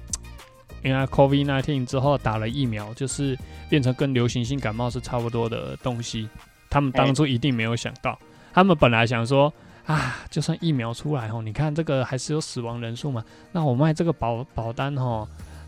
[0.81, 3.37] 原来 COVID nineteen 之后打了疫苗，就是
[3.69, 6.27] 变成跟流行性感冒是差不多的东西。
[6.69, 8.17] 他们当初一定没有想到，
[8.53, 9.53] 他们本来想说
[9.85, 15.27] 啊，就算疫苗出来哦，你看这个还是有死亡人数嘛，那我卖这个保保单哦，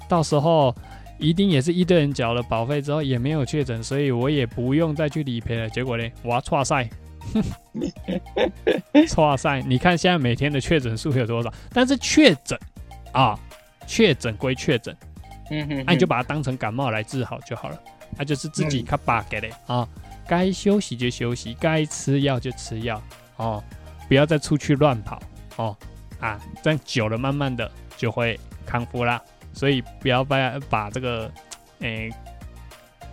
[0.10, 0.76] 到时候。
[1.22, 5.70] 一定也是一堆人缴了保费之后也没有确诊，所以我也不用再去理赔了。
[5.70, 6.90] 结果呢，我要错赛，
[9.08, 9.62] 错赛！
[9.62, 11.54] 你看现在每天的确诊数有多少？
[11.72, 12.60] 但是确诊
[13.14, 13.40] 啊，
[13.86, 14.98] 确诊归确诊，
[15.52, 17.80] 嗯哼那、你就把它当成感冒来治好就好了。
[18.18, 19.88] 那、就是自己嗯卡巴给的啊，
[20.28, 23.02] 该休息就休息，该吃药就吃药
[23.38, 23.64] 哦，
[24.08, 25.22] 不要再出去乱跑
[25.58, 25.78] 哦
[26.20, 29.22] 啊，这样久了慢慢的就会康复啦。
[29.54, 31.32] 所以不要把把这个
[31.80, 32.10] 诶、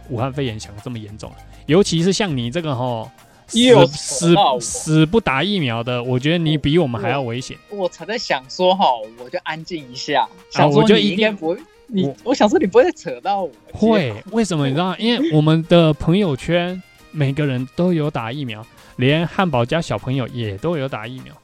[0.08, 1.36] 武汉肺炎想的这么严重了，
[1.66, 3.10] 尤其是像你这个吼。
[3.54, 7.56] 又死死死不打疫苗的，我觉得你比我们还要危险。
[7.70, 8.84] 我才在想说哈，
[9.18, 14.94] 我就安静一下，啊想说就一定应该不会，你我我想说你不会再扯到我，会，为什么你知道？
[14.98, 18.62] 因为我们的朋友圈每个人都有打疫苗，
[18.96, 21.34] 连汉堡家小朋友也都有打疫苗。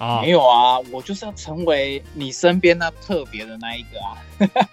[0.00, 4.16] 啊没，有啊，我就是要成为你身边那特别的那一个啊。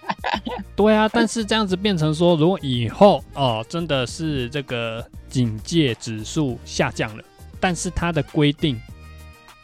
[0.74, 7.22] 对啊，但是这样子变成说，如果以后哦真的是这个警戒指数下降了，
[7.60, 8.80] 但是它的规定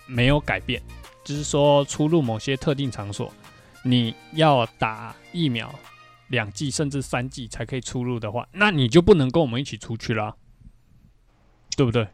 [0.07, 0.83] 没有改变，
[1.25, 3.33] 就是说出入某些特定场所，
[3.83, 5.75] 你要打疫苗
[6.29, 10.35] 两剂甚至三剂才可以出入的话，那你就不能跟我们一起出去啦，
[11.75, 12.07] 对不对？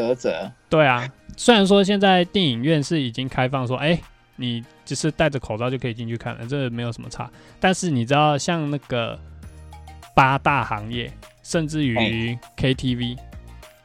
[0.00, 3.98] 啧啧，对啊，虽然说现在电影院是已经开放说，哎、
[4.36, 7.30] 你只是戴着口罩就可以进去看了，这没有什么差。
[7.58, 9.18] 但是你知道，像那个
[10.14, 11.10] 八大行业，
[11.42, 13.18] 甚至于 KTV，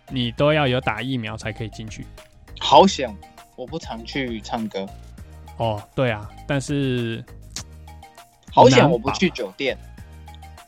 [0.09, 2.05] 你都要有打疫苗才可以进去。
[2.59, 3.13] 好险，
[3.55, 4.87] 我不常去唱歌。
[5.57, 7.23] 哦，对啊，但是，
[8.51, 9.77] 好险，我不去酒店。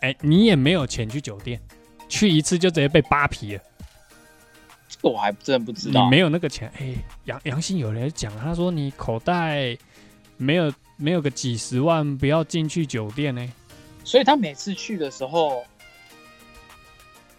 [0.02, 1.60] 哎、你也没有钱去酒店，
[2.08, 3.64] 去一次就直接被扒皮了。
[4.98, 6.10] 这个我还真的不知道你道。
[6.10, 6.94] 没有那个钱，哎、
[7.26, 9.78] 杨杨信有人讲，他说你口袋
[10.38, 13.48] 没有没有个几十万，不要进去酒店呢、
[14.04, 15.64] 所以他每次去的时候，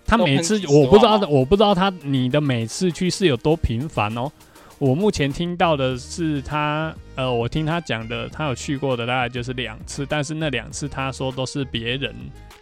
[0.07, 4.31] 他每次我不知道，我不知道他你的每次去是有多频繁哦。
[4.79, 12.15] 我目前听到的是他，呃，我听他讲的，他有去过的大概就是两次，但是那两次他说都是别人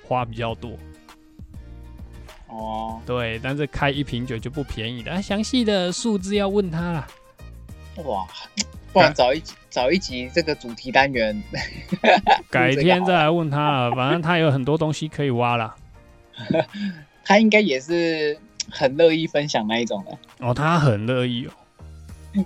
[0.03, 0.71] 花比较多，
[2.49, 7.07] 哦，对，但是开一瓶酒就不便宜的，啊详细的数字要问他啦。
[8.05, 8.27] 哇，
[8.93, 11.43] 不然找一集找一集这个主题单元，
[12.51, 15.75] 改天再来问他了，反正他有很多东西可以挖啦。
[17.25, 18.39] 他应该也是
[18.71, 20.17] 很乐意分享那一种的。
[20.47, 22.45] 哦，他很乐意哦。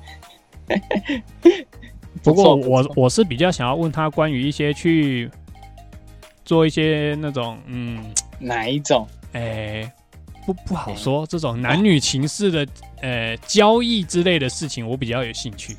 [2.22, 5.30] 不过我我是比较想要问他关于一些去
[6.44, 9.06] 做一些那种嗯，哪一种？
[9.32, 9.90] 诶、
[10.46, 12.66] 不不好说，这种男女情事的
[13.02, 15.76] 呃交易之类的事情，我比较有兴趣。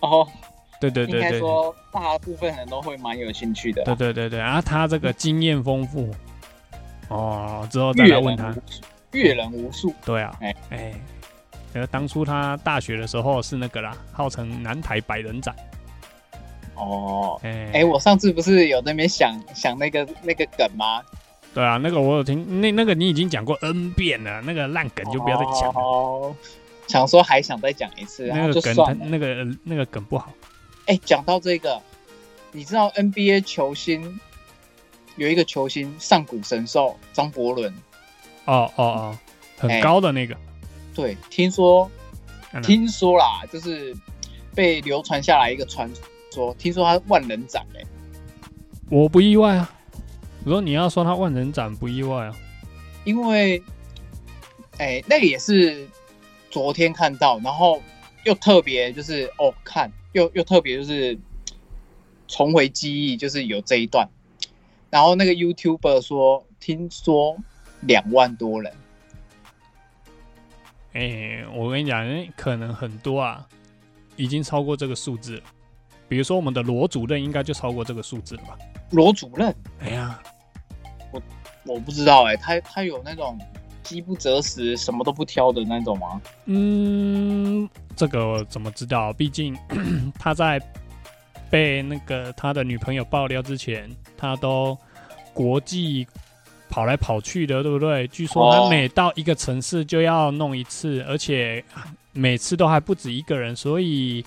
[0.00, 3.86] 哦，应对对对对，该说大部分人都会蛮有兴趣的啦。
[3.86, 6.08] 对对对对，啊，他这个经验丰富，
[7.08, 8.54] 哦，之后再来问他。
[9.12, 9.92] 阅人无数。
[10.04, 10.94] 对啊，哎哎哎，
[11.74, 15.54] 呃，当初他大学的时候是那个啦，号称南台百人斩。
[16.76, 21.02] 哦，哎、哎，我上次不是有在那边想想那个那个梗吗？
[21.52, 25.80] 对啊，那个我有听，那那个你已经讲过 N 遍了，那个烂梗就不要再讲了。
[25.80, 26.36] 哦，
[26.86, 29.10] 想说还想再讲一次，那个梗。
[29.10, 30.32] 那个那个梗不好。
[30.86, 31.80] 哎，讲到这个，
[32.52, 34.20] 你知道 NBA 球星
[35.16, 37.72] 有一个球星上古神兽张伯伦，
[38.44, 39.18] 哦哦哦，
[39.58, 40.36] 很哎高的那个。
[40.94, 41.90] 对，听说
[42.52, 43.92] 嗯听说啦，就是
[44.54, 45.90] 被流传下来一个传
[46.32, 47.82] 说，听说他万人斩哎、
[48.88, 49.72] 我不意外啊。
[50.44, 52.36] 我说你要说他万人斩不意外啊。
[53.04, 53.62] 因为
[54.78, 55.86] 哎、那个也是
[56.50, 57.82] 昨天看到，然后
[58.24, 61.18] 又特别就是哦看，又又特别就是
[62.26, 64.08] 重回记忆，就是有这一段，
[64.88, 67.36] 然后那个 YouTuber 说，听说
[67.80, 68.72] 两万多人，
[70.94, 73.46] 哎、我跟你讲，哎可能很多啊，
[74.16, 75.42] 已经超过这个数字了。
[76.08, 78.58] 比如说我们的罗主任应该就超过这个数字了吧？
[78.90, 80.20] 罗主任哎呀，
[81.12, 81.22] 我
[81.64, 83.38] 我不知道哎、他他有那种
[83.82, 86.20] 饥不择食、什么都不挑的那种吗？
[86.46, 89.12] 嗯，这个我怎么知道？
[89.12, 89.56] 毕竟
[90.18, 90.60] 他在
[91.50, 94.76] 被那个他的女朋友爆料之前，他都
[95.34, 96.06] 国际
[96.68, 98.06] 跑来跑去的，对不对？
[98.08, 101.64] 据说他哦每到一个城市就要弄一次，而且
[102.12, 104.24] 每次都还不止一个人，所以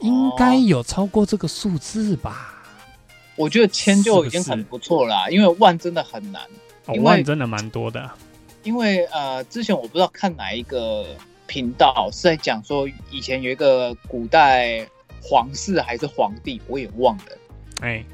[0.00, 2.53] 应该有超过这个数字吧？
[3.36, 6.42] 我觉得千就已经很不错啦、因为万真的很难。
[6.86, 8.16] 哦，万真的蛮多的啊。
[8.62, 11.04] 因为呃，之前我不知道看哪一个
[11.46, 14.86] 频道是在讲说，以前有一个古代
[15.22, 17.24] 皇室还是皇帝，我也忘了。
[17.80, 18.04] 哎，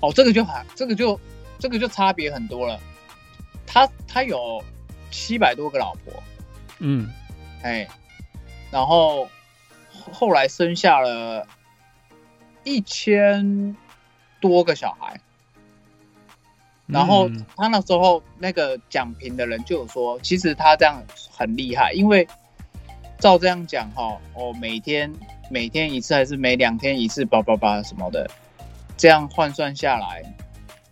[0.00, 1.18] 哦，这个就很这个就
[1.58, 2.78] 这个就差别很多了。
[3.66, 4.62] 他他有
[5.10, 6.22] 七百多个老婆，
[6.78, 7.10] 嗯，
[7.62, 7.88] 哎，
[8.70, 9.24] 然后
[9.90, 11.44] 后后来生下了
[12.64, 13.76] 一千
[14.40, 15.20] 多个小孩。
[16.86, 22.28] 然后嗯他那时候那个讲评的人就有说，其实他这样很厉害，因为
[23.18, 25.10] 照这样讲哈，哦，每天
[25.50, 28.30] 每天一次还是每两天一次，叭叭叭什么的，
[28.98, 30.22] 这样换算下来，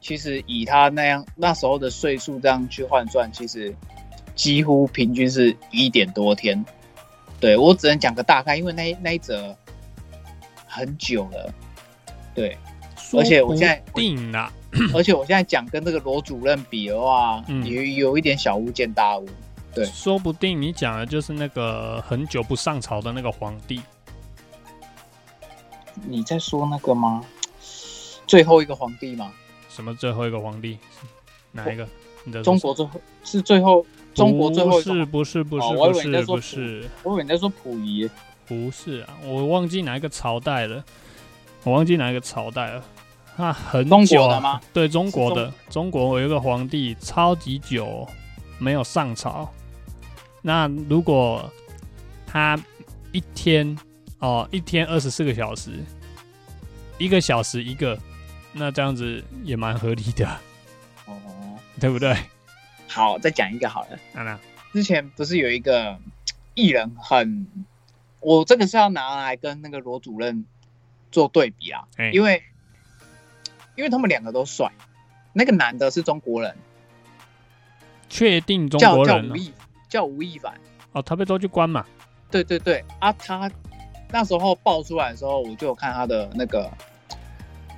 [0.00, 3.74] 其实以他那样那时候的岁数这样去换算，其实
[4.34, 6.64] 几乎平均是一点多天。
[7.38, 9.54] 对我只能讲个大概，因为那那一则
[10.74, 11.52] 很久了，
[12.34, 12.56] 对，
[13.12, 14.50] 而且我现在定了，
[14.96, 19.28] 而且我现在讲跟这个罗主任比的话，嗯也有一点小巫见大巫。
[19.74, 23.82] 对说不定你讲的就是那个很久不上朝的那个皇帝。
[26.06, 27.22] 你在说那个吗？
[28.26, 29.30] 最后一个皇帝吗？
[29.68, 30.78] 什么最后一个皇帝？
[31.52, 31.86] 哪一个？
[32.24, 36.04] 你在中国最后是最后中国最后一个不是不是不是不是我以为
[37.24, 38.08] 你在说溥仪。
[38.46, 40.84] 不是啊，我忘记哪一个朝代了，
[41.64, 42.84] 我忘记哪一个朝代了。
[43.36, 44.60] 啊，很久啊国的吗？
[44.74, 48.06] 对，中国的中国有一个皇帝超级久
[48.58, 49.50] 没有上朝。
[50.42, 51.50] 那如果
[52.26, 52.58] 他
[53.10, 53.74] 一天
[54.18, 55.70] 哦，一天二十四个小时，
[56.98, 57.98] 一个小时一个，
[58.52, 60.28] 那这样子也蛮合理的，
[61.06, 61.14] 哦，
[61.80, 62.14] 对不对？
[62.86, 63.98] 好，再讲一个好了。
[64.14, 64.38] 安娜，
[64.74, 65.98] 之前不是有一个
[66.54, 67.46] 艺人很，
[68.22, 70.46] 我这个是要拿来跟那个罗主任
[71.10, 72.42] 做对比啊，哎因为
[73.76, 74.70] 因为他们两个都帅，
[75.32, 76.56] 那个男的是中国人，
[78.08, 79.52] 确定中叫国人哦叫吴亦
[79.88, 80.54] 叫吴亦凡，
[80.92, 81.84] 哦，他被抓去关嘛？
[82.30, 83.50] 对对对啊，他
[84.10, 86.70] 那时候爆出来的时候，我就有看他的那个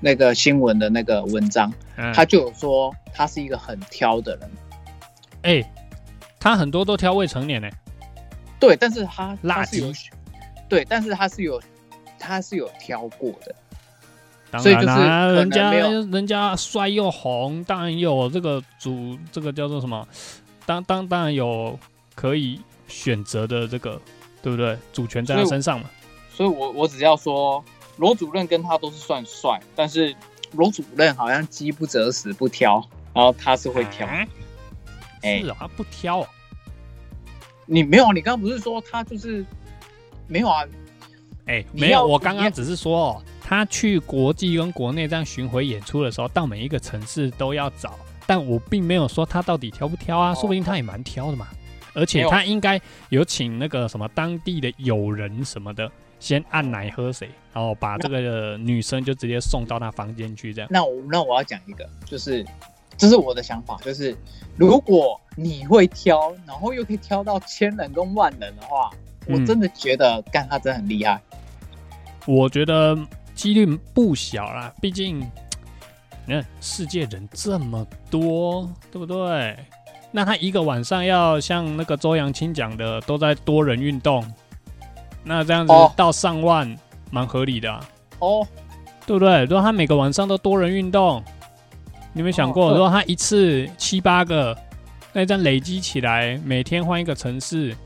[0.00, 4.50] 那个新闻的那个文章，嗯，他就有说他是一个很挑的人，
[5.42, 5.72] 哎、
[6.38, 7.68] 他很多都挑未成年呢、
[8.60, 10.10] 对，但是他辣他是有鸡，
[10.68, 11.60] 对，但是他是有
[12.18, 13.54] 他是有挑过的。
[14.50, 20.06] 当所以就是人家人家帅又红，当然有这个主，这个叫做什么？
[20.64, 21.78] 当当当然有
[22.14, 24.00] 可以选择的这个，
[24.42, 24.78] 对不对？
[24.92, 25.90] 主权在他身上嘛。
[26.32, 27.64] 所以我我只要说，
[27.96, 30.14] 罗主任跟他都是算帅，但是
[30.52, 34.06] 罗主任好像饥不择食不挑，然后他是会挑。
[35.22, 36.28] 是啊，他不挑、哦。
[37.66, 38.12] 你没有啊？
[38.14, 39.44] 你刚刚不是说他就是
[40.26, 40.64] 没有啊？
[41.72, 51.48] 没有，我刚刚只是说、哦，他去国际跟国内这样巡回演出的时候，到每一个城市都要找，但我并没有说他到底挑不挑啊，哦说不定他也蛮挑的嘛。
[51.92, 60.68] 而且他应该有请那个什么当地的友人什么的，先按奶喝水，然后把这个女生就直接送到他房间去，这样。
[60.72, 62.44] 那我那我要讲一个，就是
[62.96, 64.16] 这是我的想法，就是
[64.56, 68.90] 如果你会挑，然后又可以挑到千人跟万人的话，
[69.26, 71.20] 我嗯真的觉得干他真的很厉害。
[72.26, 72.96] 我觉得
[73.34, 75.20] 几率不小啦，毕竟
[76.26, 79.56] 你看世界人这么多，对不对？
[80.10, 84.24] 那他一个晚上要像那个周扬青讲的，都在多人运动，
[85.24, 86.72] 那这样子哦到上万，
[87.10, 87.84] 蛮合理的、啊，
[88.20, 88.46] 哦，
[89.06, 89.42] 对不对？
[89.42, 91.22] 如果他每个晚上都多人运动，
[92.12, 94.56] 你有没有想过，哦如果他一次七八个，
[95.12, 97.76] 那这样累积起来，每天换一个城市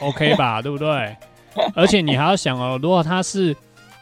[0.00, 0.60] ，OK 吧？
[0.62, 1.16] 对不对？
[1.74, 3.56] 而且你还要想哦， 如果他是，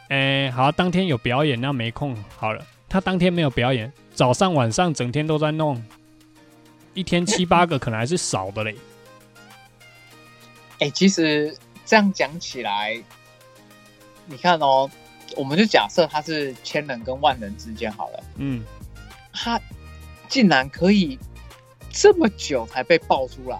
[0.09, 2.65] 诶、好，当天有表演，那没空好了。
[2.89, 5.83] 他当天没有表演，早上晚上整天都在弄，
[6.93, 8.75] 一天七八个可能还是少的嘞。
[10.79, 13.01] 哎、其实这样讲起来，
[14.25, 14.89] 你看哦，
[15.35, 18.63] 我们就假设他是千人跟万人之间好了，嗯，
[19.31, 19.59] 他
[20.27, 21.17] 竟然可以
[21.89, 23.59] 这么久才被爆出来。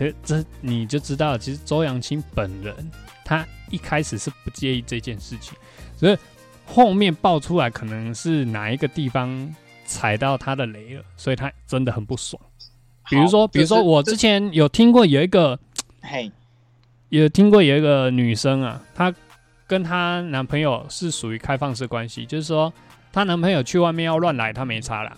[0.00, 2.74] 这这你就知道，其实周扬青本人
[3.22, 5.54] 他一开始是不介意这件事情，
[5.94, 6.16] 所以
[6.64, 12.40] 后面爆出来可能是哪一个地方踩到他的雷了，所以他真的很不爽。
[13.10, 15.58] 比如说，比如说我之前有听过有一个
[16.00, 16.32] 嘿，
[17.10, 19.12] 有听过有一个女生啊，她
[19.66, 22.72] 跟她男朋友是属于开放式关系，就是说
[23.12, 25.14] 她男朋友去外面要乱来，她没差啦。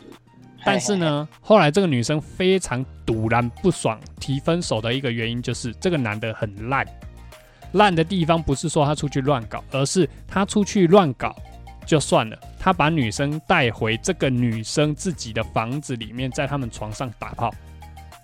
[0.65, 6.87] 但是呢，后来这个女生非常堵然不爽，提分手的一个原因就是这个男的很烂。
[7.73, 11.35] 烂的地方不是说他出去乱搞，而是他出去乱搞
[11.87, 17.53] 就算了，他把女生带回这个女生自己的房子里面，在他们床上打炮。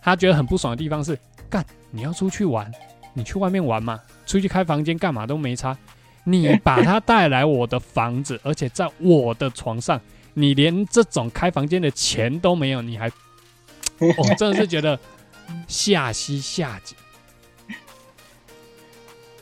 [0.03, 1.19] 他觉得很不爽的地方是，
[1.51, 2.71] 干你要出去玩，
[3.15, 5.77] 你去外面玩嘛，出去开房间干嘛都没差。
[6.25, 9.99] 你把他带来我的房子，而且在我的床上，
[10.35, 13.11] 你连这种开房间的钱都没有，你还，
[13.99, 14.99] 我、真的是觉得
[15.67, 16.97] 下西下井。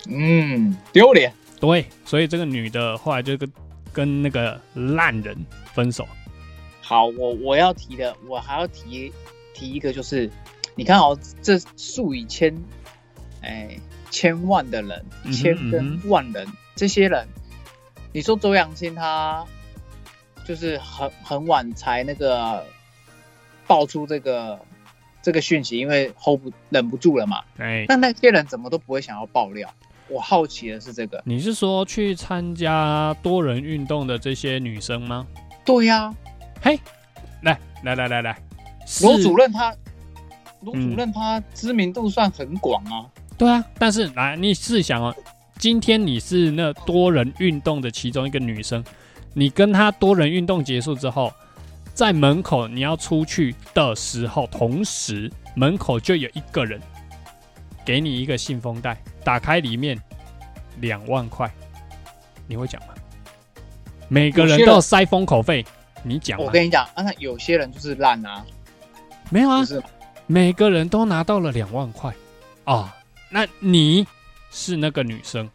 [0.08, 1.32] 嗯，丢脸。
[1.58, 3.52] 对，所以这个女的后来就跟
[3.92, 5.36] 跟那个烂人
[5.74, 6.06] 分手。
[6.82, 9.12] 好，我我要提的，我还要提
[9.52, 10.30] 提一个，就是
[10.74, 12.54] 你看哦，这数以千，
[13.42, 13.80] 哎，
[14.10, 17.26] 千万的人，千跟万人，这些人，
[18.12, 19.44] 你说周扬青他
[20.46, 22.64] 就是很很晚才那个
[23.66, 24.58] 爆出这个
[25.22, 27.42] 这个讯息，因为 hold 不忍不住了嘛。
[27.58, 29.68] 哎，那那些人怎么都不会想要爆料？
[30.08, 31.20] 我好奇的是这个。
[31.24, 35.26] 你是说去参加多人运动的这些女生吗？
[35.64, 36.14] 对呀、
[36.62, 36.78] 嘿，
[37.42, 38.38] 来来来来来，
[39.02, 39.74] 罗主任他
[40.60, 43.10] 罗主任他知名度算很广啊。
[43.36, 45.12] 对啊，但是来你试想哦，
[45.58, 48.84] 今天你是那多人运动的其中一个女生，
[49.38, 51.30] 你跟他多人运动结束之后，
[51.92, 56.80] 在门口你要出去的时候，同时门口就有一个人
[57.84, 60.00] 给你一个信封袋，打开里面
[60.80, 61.52] 两万块，
[62.46, 62.94] 你会讲吗？
[64.08, 65.62] 每个人都要塞封口费，
[66.02, 66.40] 你讲？
[66.40, 68.42] 我跟你讲，啊，那有些人就是烂啊，
[69.28, 69.82] 没有啊就，是
[70.26, 72.10] 每个人都拿到了两万块
[72.64, 72.96] 啊。
[73.28, 74.06] 那你
[74.50, 75.46] 是那个女生，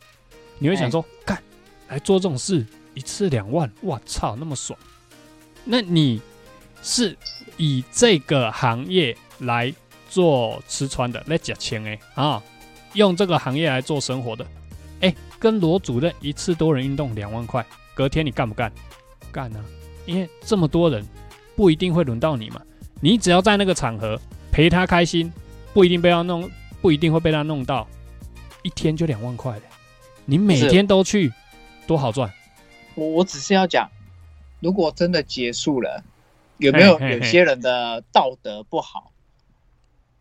[0.60, 1.42] 你会想说，干
[1.88, 2.64] 来做这种事
[2.94, 4.78] 一次两万，我操，那么爽。
[5.64, 6.22] 那你
[6.82, 7.16] 是
[7.58, 9.74] 以这个行业来
[10.10, 12.42] 做吃穿的，来讲钱哎啊，
[12.94, 14.46] 用这个行业来做生活的，
[15.02, 18.72] 哎，跟罗主任一次多人运动两万块，隔天你干不干？
[19.32, 19.64] 干啊，
[20.06, 21.06] 因为这么多人
[21.56, 22.62] 不一定会轮到你嘛。
[23.00, 24.20] 你只要在那个场合
[24.52, 25.32] 陪他开心，
[25.74, 26.50] 不一定被他弄，
[26.82, 27.88] 不一定会被他弄到，
[28.64, 29.66] 一天就两万块的，
[30.26, 31.32] 你每天都去，
[31.88, 32.32] 多好赚。
[32.96, 33.89] 我我只是要讲，
[34.60, 36.04] 如果真的结束了，
[36.58, 39.12] 有没有有些人的道德不好，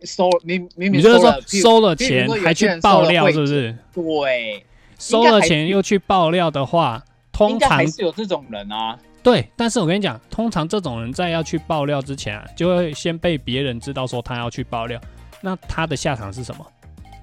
[0.02, 3.76] 收明明你就是说明收了，钱还去爆料，是不是？
[3.92, 4.64] 对，
[4.98, 7.02] 收了钱又去爆料的话，
[7.32, 8.98] 通常还是有这种人啊。
[9.22, 14.98] 对，但是我跟你讲，通常这种人在要去爆料之前啊，就会先被别人知道说他要去爆料，
[15.42, 16.66] 那他的下场是什么？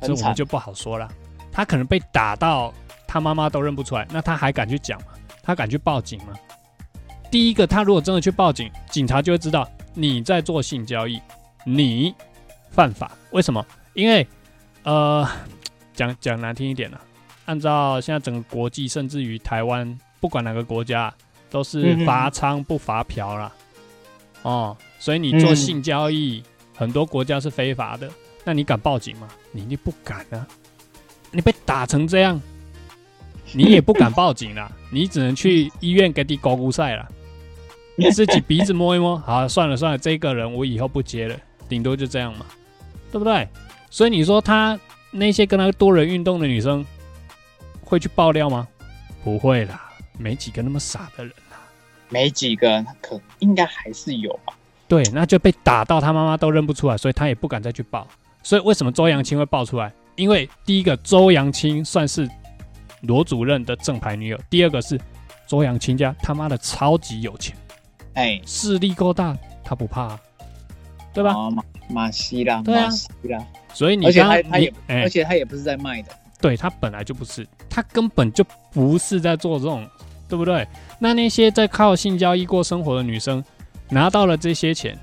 [0.02, 1.10] 这我们就不好说了。
[1.52, 2.72] 他可能被打到
[3.08, 5.08] 他妈妈都认不出来，那他还敢去讲吗？
[5.48, 6.34] 他敢去报警吗？
[7.32, 11.22] 第一个，他如果真的去报警，警察就会知道你在做性交易，
[11.66, 12.14] 你
[12.70, 13.14] 犯法。
[13.32, 13.66] 为什么？
[13.94, 14.28] 因为
[14.84, 15.26] 呃，
[15.94, 17.00] 讲讲难听一点呢、
[17.46, 21.14] 按照现在整个国际，甚至于台湾，不管哪个国家，
[21.50, 23.50] 都是罚娼不罚嫖啦。
[24.42, 26.44] 哦，所以你做嗯性交易，
[26.76, 28.10] 很多国家是非法的。
[28.44, 29.30] 那你敢报警吗？
[29.54, 30.46] 你一定不敢啊！
[31.32, 32.42] 你被打成这样，
[33.54, 37.08] 你也不敢报警啦， 你只能去医院给你高估赛了，
[38.14, 41.36] 自己鼻子摸一摸，好，算了算了，这个人我以后不接了，
[41.68, 42.46] 顶多就这样嘛，
[43.12, 43.48] 对不对？
[43.90, 44.80] 所以你说他
[45.12, 46.86] 那些跟他多人运动的女生
[47.82, 48.68] 会去爆料吗？
[49.24, 51.58] 不会啦，没几个那么傻的人啦。
[52.10, 54.54] 没几个人，可应该还是有吧。
[54.88, 58.08] 对，那就被打到他妈妈都认不出来，所以他也不敢再去报。
[58.44, 59.92] 所以为什么周扬青会爆出来？
[60.16, 62.30] 因为第一个，周扬青算是
[63.02, 65.00] 罗主任的正牌女友；第二个是
[65.48, 67.56] 周扬青家他妈的超级有钱，
[68.14, 70.20] 哎，势力够大，他不怕啊、
[71.14, 71.34] 对吧？
[71.34, 72.86] 哦马马西拉，对啊。
[72.86, 76.10] 马西拉，所以你而且他他也，哎、而且他也不是在卖的。
[76.40, 79.88] 对他本来就不是，他根本就不是在做这种，
[80.28, 80.68] 对不对？
[81.00, 83.44] 那那些在靠性交易过生活的女生，
[83.90, 84.98] 拿到了这些钱，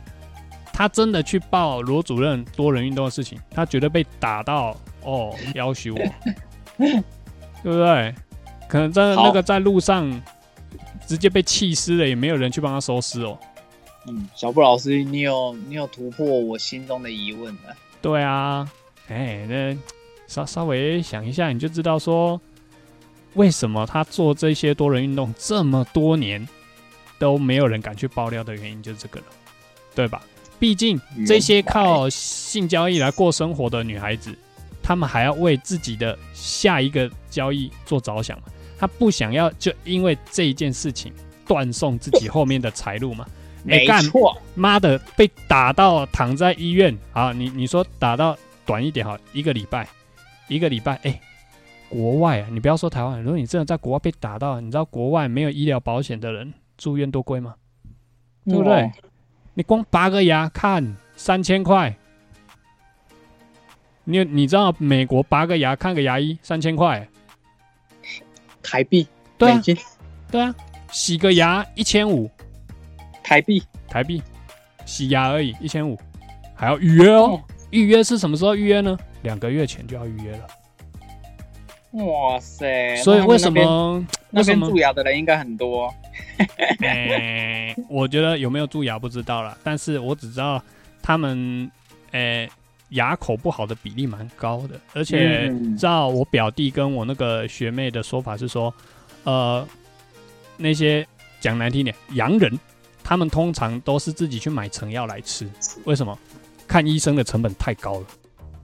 [0.72, 5.98] 她真的去报罗主任多人运动的事情，她绝对被打到哦，要挟我，
[7.64, 8.14] 对不对？
[8.68, 10.22] 可能在好那个在路上
[11.06, 13.36] 直接被气死了，也没有人去帮他收尸哦。
[14.06, 17.74] 嗯，小布老师，你有你有突破我心中的疑问了。
[18.02, 18.70] 对啊，
[19.08, 19.76] 哎，那
[20.26, 22.38] 稍稍微想一下，你就知道说，
[23.32, 26.46] 为什么他做这些多人运动这么多年
[27.18, 29.26] 都没有人敢去爆料的原因，就是这个了，
[29.94, 30.22] 对吧？
[30.58, 34.36] 毕竟这些靠性交易来过生活的女孩子，
[34.84, 38.44] 她们还要为自己的下一个交易做着想嘛，
[38.78, 41.10] 他不想要就因为这一件事情
[41.46, 43.26] 断送自己后面的财路嘛。
[43.26, 43.32] 哎
[43.66, 47.32] 没干错，妈的，被打到躺在医院啊！
[47.32, 49.88] 你你说打到短一点哈，一个礼拜，
[50.48, 51.18] 一个礼拜，哎、
[51.88, 57.54] 国外啊，你不要说台湾，如果你真的在国外被打到，你知道国外没有医疗保险的人住院多贵吗？
[58.44, 58.92] 对不对？
[59.54, 61.96] 你光拔个牙看三千块，
[64.04, 67.06] 你你知道美国拔个牙看个牙医三千块？
[68.62, 69.62] 台币、对啊
[70.30, 70.54] 对啊，
[70.90, 72.30] 洗个牙一千五
[73.22, 74.22] 台币，台币，
[74.86, 75.98] 洗牙而已一千五，
[76.54, 77.40] 还要预约哦。
[77.70, 78.96] 预约是什么时候预约呢？
[79.22, 80.46] 两个月前就要预约了。
[82.04, 82.96] 哇塞！
[82.96, 84.76] 所以为什么那边蛀？
[84.78, 85.92] 牙的人应该很多？
[86.80, 90.60] 诶、我觉得有没有蛀牙不知道了，但是我只知道
[91.02, 91.70] 他们
[92.12, 92.48] 诶、
[92.90, 98.72] 牙口不好的比例蛮高的，而且嗯照我表弟跟我那个学妹的说法是说，
[99.24, 99.66] 呃，
[100.56, 101.06] 那些
[101.40, 102.58] 讲难听点，洋人
[103.02, 105.48] 他们通常都是自己去买成药来吃，
[105.84, 106.16] 为什么？
[106.66, 108.06] 看医生的成本太高了，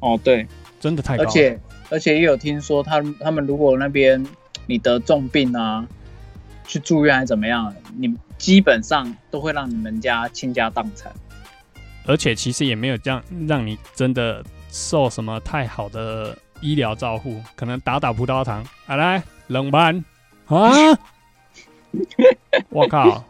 [0.01, 0.47] 哦，对，
[0.81, 1.29] 真的太高了。
[1.29, 1.61] 而且
[1.91, 4.25] 而且也有听说他们他们如果那边
[4.67, 5.87] 你得重病啊，
[6.67, 11.13] 去住院还是怎么样，你基本上都会让你们家倾家荡产。
[12.11, 20.05] 而且其实也没有这样让你真的受什么太好的医疗照护，可能打打葡萄糖，啊来冷班
[20.47, 20.73] 啊，
[22.69, 23.23] 我靠！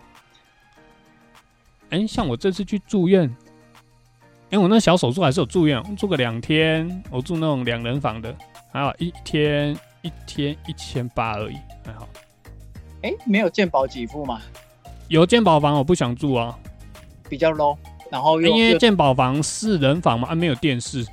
[1.91, 3.25] 哎、像我这次去住院，
[4.49, 8.35] 因为、我那小手术还是有住院，住个两天，我住那种两人房的，
[8.73, 12.09] 还好一天一天一千八而已，还好。
[13.03, 14.41] 哎，没有健保给付嘛，
[15.09, 16.59] 有健保房我不想住啊，
[17.29, 17.77] 比较 low，
[18.11, 21.07] 然后因为又健保房四人房嘛，啊没有电视，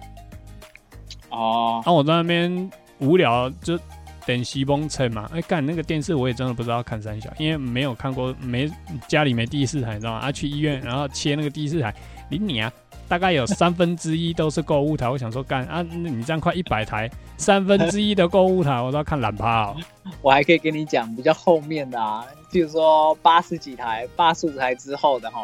[1.30, 3.80] 哦，啊我在那边无聊就
[4.26, 8.70] 等西崩车嘛，哎、干那个电视我也真的不知道看三小，因为没有看过，没
[9.08, 10.20] 家里没第四台，你知道吗？
[10.20, 11.94] 啊去医院然后切那个第四台，
[12.30, 12.70] 你你啊，
[13.08, 19.76] 大概有三分之一都是购物台，我想说干啊，那你这样快一百台，三分之一的购物台我都要看懒趴哦，
[20.22, 25.40] 我还可以跟你讲比较后面的啊，譬如说八十几台、八十五台之后的哈，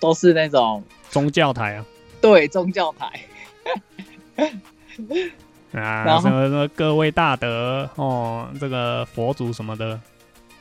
[0.00, 1.86] 都是那种宗教台啊。
[2.20, 3.20] 对宗教台，
[5.72, 9.98] 啊，然后什么什么各位大德哦，这个佛祖什么的，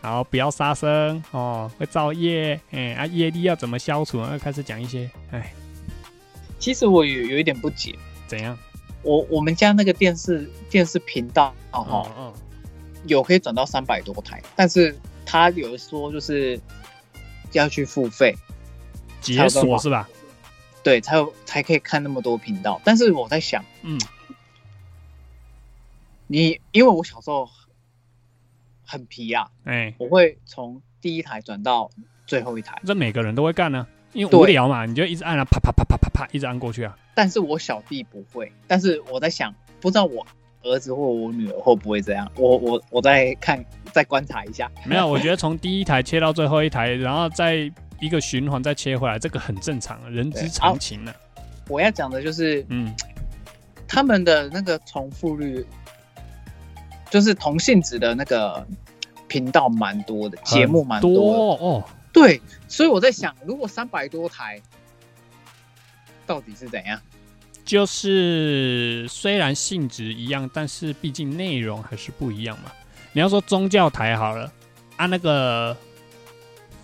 [0.01, 4.19] 然后不要杀生哦，会造业，哎、啊，业力要怎么消除？
[4.21, 5.51] 然后开始讲一些，哎，
[6.59, 7.93] 其实我有有一点不解，
[8.27, 8.57] 怎样？
[9.01, 12.33] 我我们家那个电视电视频道哦哈、哦，
[13.05, 16.59] 有可以转到三百多台，但是他有说就是
[17.51, 18.33] 要去付费，
[19.21, 20.09] 解锁是吧？
[20.81, 22.81] 对，才有才可以看那么多频道。
[22.83, 23.99] 但是我在想，嗯，
[26.27, 27.49] 你因为我小时候
[28.85, 31.89] 很皮啊，哎、我会从第一台转到
[32.25, 36.97] 最后一台，这每个人都会干呢、因为对无聊嘛，你就一直按啊，啪啪啪啪啪啪，一直按过去啊。
[37.13, 38.51] 但是我小弟不会。
[38.65, 40.25] 但是我在想，不知道我
[40.63, 42.31] 儿子或我女儿会不会这样？
[42.35, 44.71] 我我我再看再观察一下。
[44.85, 51.13] 没有，我觉得从第一台切到最后一台，然后再一个循环再切回来，这个很正常，人之常情呢、
[51.67, 52.93] 我要讲的就是嗯，
[53.87, 55.65] 他们的那个重复率，
[57.09, 58.65] 就是同性质的那个
[59.27, 61.53] 频道蛮多的，节目蛮多多。
[61.55, 61.83] 哦。
[62.11, 64.59] 对，所以我在想，如果三百多台，
[66.25, 66.99] 到底是怎样？
[67.63, 72.71] 就是虽然性质一样，但是毕竟内容还是不一样嘛。
[73.13, 74.51] 你要说宗教台好了，
[74.97, 75.77] 啊，那个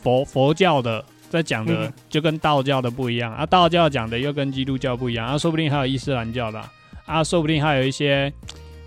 [0.06, 1.94] 佛佛教的在讲的嗯。
[2.08, 6.72] 就跟道教的不一样啊，道教讲的又跟基督教不一样啊，说不定还有伊斯兰教的啊，
[7.06, 8.32] 啊说不定还有一些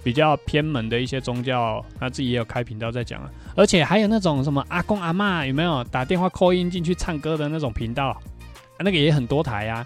[0.05, 5.83] 比较偏门的一些宗教，他自己也有开频道在讲啊，而且还有那种什么阿公阿嬷有没有？
[5.85, 8.17] 打电话 call in 进去唱歌的那种频道，啊，
[8.79, 9.85] 那个也很多台啊。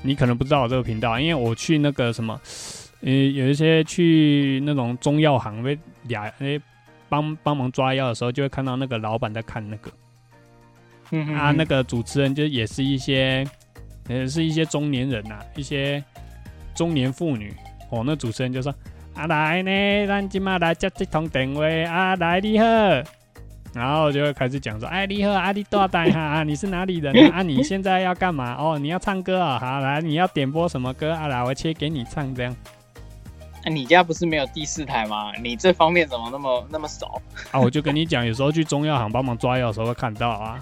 [0.00, 2.40] 你可能不知道我这个频道，因为我去那个什么，
[3.02, 6.58] 呃，有一些去那种中药行被俩诶
[7.08, 9.90] 帮帮忙抓药的时候，就会看到那个老板在看那个
[11.10, 13.46] 嗯啊，那个主持人就也是一些，
[14.08, 16.02] 呃，是一些中年人呐、一些
[16.74, 17.54] 中年妇女
[17.90, 18.02] 哦。
[18.04, 18.74] 那主持人就说
[19.16, 22.66] ：“啊来呢，咱今嘛来接这通电话啊，来你好。”
[23.74, 26.18] 然后就会开始讲说：“哎，你好，啊，你多大哈？
[26.20, 27.38] 啊，你是哪里人啊？
[27.38, 28.56] 啊，你现在要干嘛？
[28.58, 29.58] 哦，你要唱歌啊？
[29.58, 31.26] 好，来，你要点播什么歌啊？
[31.28, 32.77] 来，我切给你唱，这样那
[33.66, 35.32] 你家不是没有第四台吗？
[35.42, 37.20] 你这方面怎么那么那么熟？
[37.50, 37.60] 啊。
[37.60, 40.58] 我就跟你讲，有时候去中药行帮忙抓药的时候会看到啊。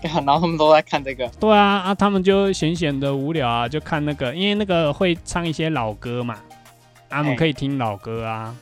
[0.00, 6.34] 然后他们都在看这个，对啊，啊，他们就闲闲的无聊啊，就看那个，因为那个会唱一些老歌嘛，
[7.08, 8.54] 啊他们哎可以听老歌啊，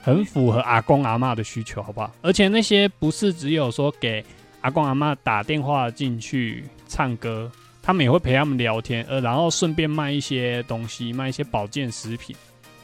[0.00, 2.10] 很符合阿公阿妈的需求，好不好？
[2.22, 4.24] 而且那些不是只有说给
[4.62, 7.52] 阿公阿妈打电话进去唱歌，
[7.86, 12.34] 他们也会陪他们聊天，呃，然后顺便卖一些东西，卖一些保健食品，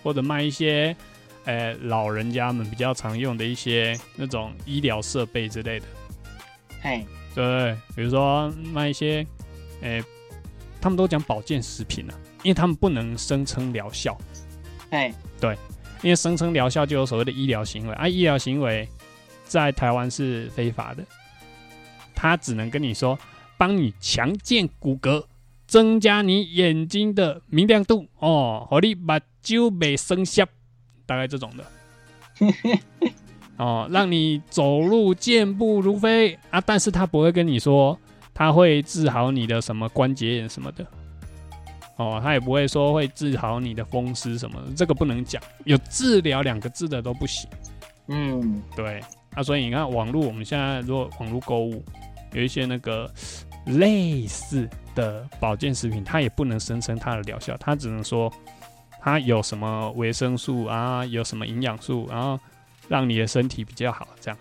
[0.03, 0.97] 或者卖一些。
[1.45, 5.87] 呃，老人家们比较常用的一些那种医疗设备之类的，
[6.81, 7.77] 嘿，对？
[7.97, 9.27] 比如说卖一些，
[9.81, 10.01] 诶、
[10.81, 14.17] 他们都讲保健食品啊，因为他们不能声称疗效，
[14.89, 15.13] 嘿，
[16.01, 18.89] 因为声称疗效就有所谓的医疗行为啊，医疗行为
[19.45, 21.05] 在台湾是非法的，
[22.15, 23.19] 他只能跟你说
[23.63, 25.25] 帮你强健骨骼，
[25.69, 30.45] 增加你眼睛的明亮度哦，好你把酒杯生效，
[31.07, 31.65] 大概这种的。
[33.59, 36.61] 哦，让你走路健步如飞啊！
[36.61, 37.97] 但是他不会跟你说
[38.35, 40.85] 他会治好你的什么关节炎什么的。
[41.99, 47.49] 哦，他也不会说会治好你的风湿什么的，这个不能讲，有治疗两个字的都不行。
[48.09, 49.01] 嗯，对
[49.35, 51.85] 啊，所以你看网络，我们现在如果网络购物
[52.33, 53.09] 有一些那个
[53.67, 58.33] 类似的保健食品，它也不能声称它的疗效，它只能说
[59.01, 62.39] 它有什么维生素啊，有什么营养素，然后
[62.89, 64.39] 让你的身体比较好，这样。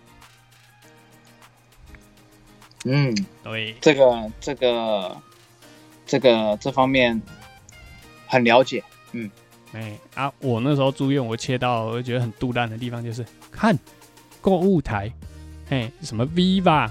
[2.84, 3.14] 嗯，
[3.44, 5.16] 对，这个这个
[6.04, 7.20] 这个这方面
[8.26, 8.82] 很了解。
[9.12, 9.30] 嗯
[9.72, 13.78] 哎啊，我那时候住院，我切到我觉得很肚烂的地方就是看
[14.40, 15.10] 购物台，
[15.70, 16.90] 哎，什么 Viva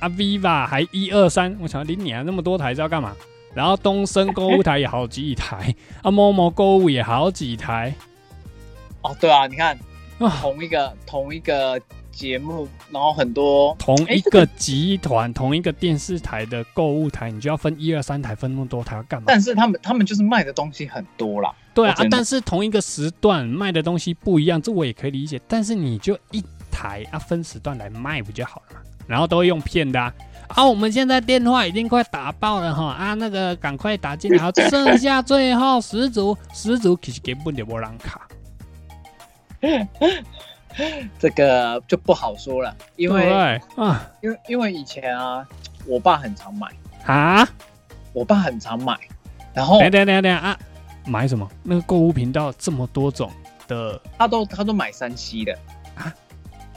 [0.00, 3.14] 啊 Viva 还一二三，我想你你啊那么多台是要干嘛？
[3.54, 7.92] 然后东升购物台也好几台，啊某某购物也好几台，
[9.02, 9.76] 哦，对啊，你看
[10.18, 11.80] 啊，同一个同一个
[12.12, 19.24] 节目，然后很多同一个集团、同一个电视台的购物台，你就要分一二三台，分那么多台要干嘛？
[19.26, 21.52] 但是他们他们就是卖的东西很多啦。
[21.74, 25.40] 对啊但是同一个时段卖的东西不一样，这我也可以理解。
[25.48, 26.40] 但是你就一
[26.70, 28.80] 台啊，分时段来卖不就好了嘛？
[29.10, 30.14] 然后都会用骗的啊。
[30.46, 32.92] 啊，我们现在电话已经快打爆了哈。
[32.92, 38.28] 啊，那个赶快打进来，好剩下最后十组，十组其实根本就没人卡，
[41.18, 44.08] 这个就不好说了，因为啊。
[44.22, 45.46] 因为因为以前啊，
[45.86, 46.68] 我爸很常买，
[47.04, 47.48] 啊？
[48.12, 48.96] 我爸很常买，
[49.54, 50.58] 然后等等等等啊，
[51.06, 51.48] 买什么？
[51.62, 53.30] 那个购物频道这么多种
[53.68, 54.00] 的。
[54.18, 55.56] 他都他都买山西的，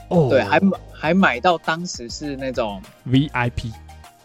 [0.08, 3.72] 哦，对，还买还买到当时是那种 VIP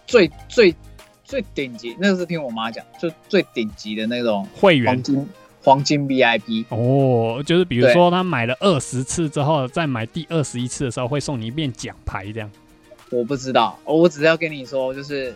[0.08, 0.76] 最最
[1.24, 4.94] 最顶级，那个是听我妈讲，就最顶级的那种会员。
[4.94, 5.30] 黄金
[5.62, 12.50] 黄金 VIP，哦，就是比如说他买了二十次之后，再买第二十一次的时候，会送你一面奖牌，这样。
[13.12, 15.36] 我不知道，我只是要跟你说，就是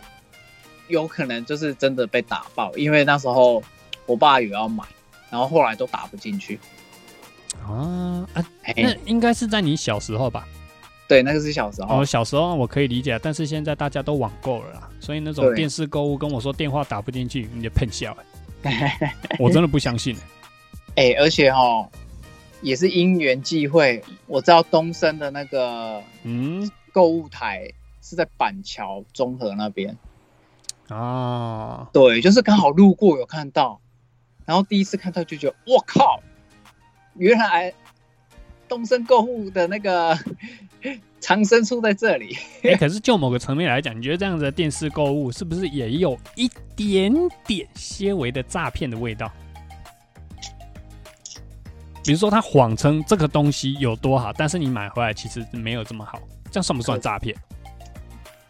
[0.88, 3.62] 有可能就是真的被打爆，因为那时候
[4.06, 4.84] 我爸有要买，
[5.30, 6.60] 然后后来都打不进去。
[7.62, 10.47] 啊啊，哎、那应该是在你小时候吧？
[11.08, 12.01] 对，那个是小时候。
[12.01, 18.18] 哦，小时候我可以理解，但是现在大家都网购了啦，所以那种对电视购物跟我说电话打不进去，你就喷笑、
[18.64, 20.16] 欸， 我真的不相信、
[20.95, 21.12] 欸。
[21.12, 21.88] 哎、而且哈，
[22.62, 27.70] 也是因缘际会，我知道东升的那个嗯购物台
[28.01, 29.97] 是在板桥中和那边，
[30.88, 33.80] 啊，对，就是刚好路过有看到，
[34.45, 36.22] 然后第一次看到就觉得我靠，
[37.16, 37.74] 原来
[38.68, 40.18] 东升购物的那个
[41.20, 42.38] 藏身处在这里。
[42.64, 47.14] 哎、可是就某个层面来讲，你觉得这样子的电视购物是不是也有一点
[47.45, 49.32] 点些微的诈骗的味道？
[52.05, 56.20] 比如说，他谎称这个东西有多好，但是你买回来其实没有这么好，
[56.51, 57.34] 这样算不算诈骗？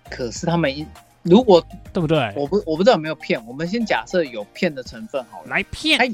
[0.10, 0.84] 可是他们一
[1.22, 2.34] 如果对不对？
[2.36, 6.12] 我不我不知道有没有骗，我们先假设有骗的成分好了，来骗哎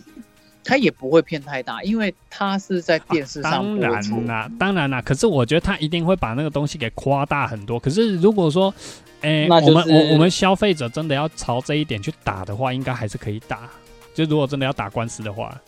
[0.64, 5.02] 他也不会骗太大，因为他是在电视上当然啦，当然啦。
[5.02, 7.80] 可是我觉得他一定会把那个东西给夸大很多。
[7.80, 8.74] 可是如果说，
[9.22, 13.70] 哎、那就是我们我我们消费者真的要朝这一点去打的话，应该还是可以打。
[14.14, 15.60] 就如果真的要打官司的话，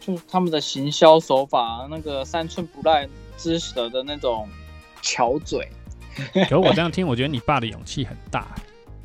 [0.00, 4.48] 就他们的行销手法，那个三寸不烂之舌的那种
[5.00, 5.68] 巧嘴。
[6.48, 8.46] 可我这样听，我觉得你爸的勇气很大。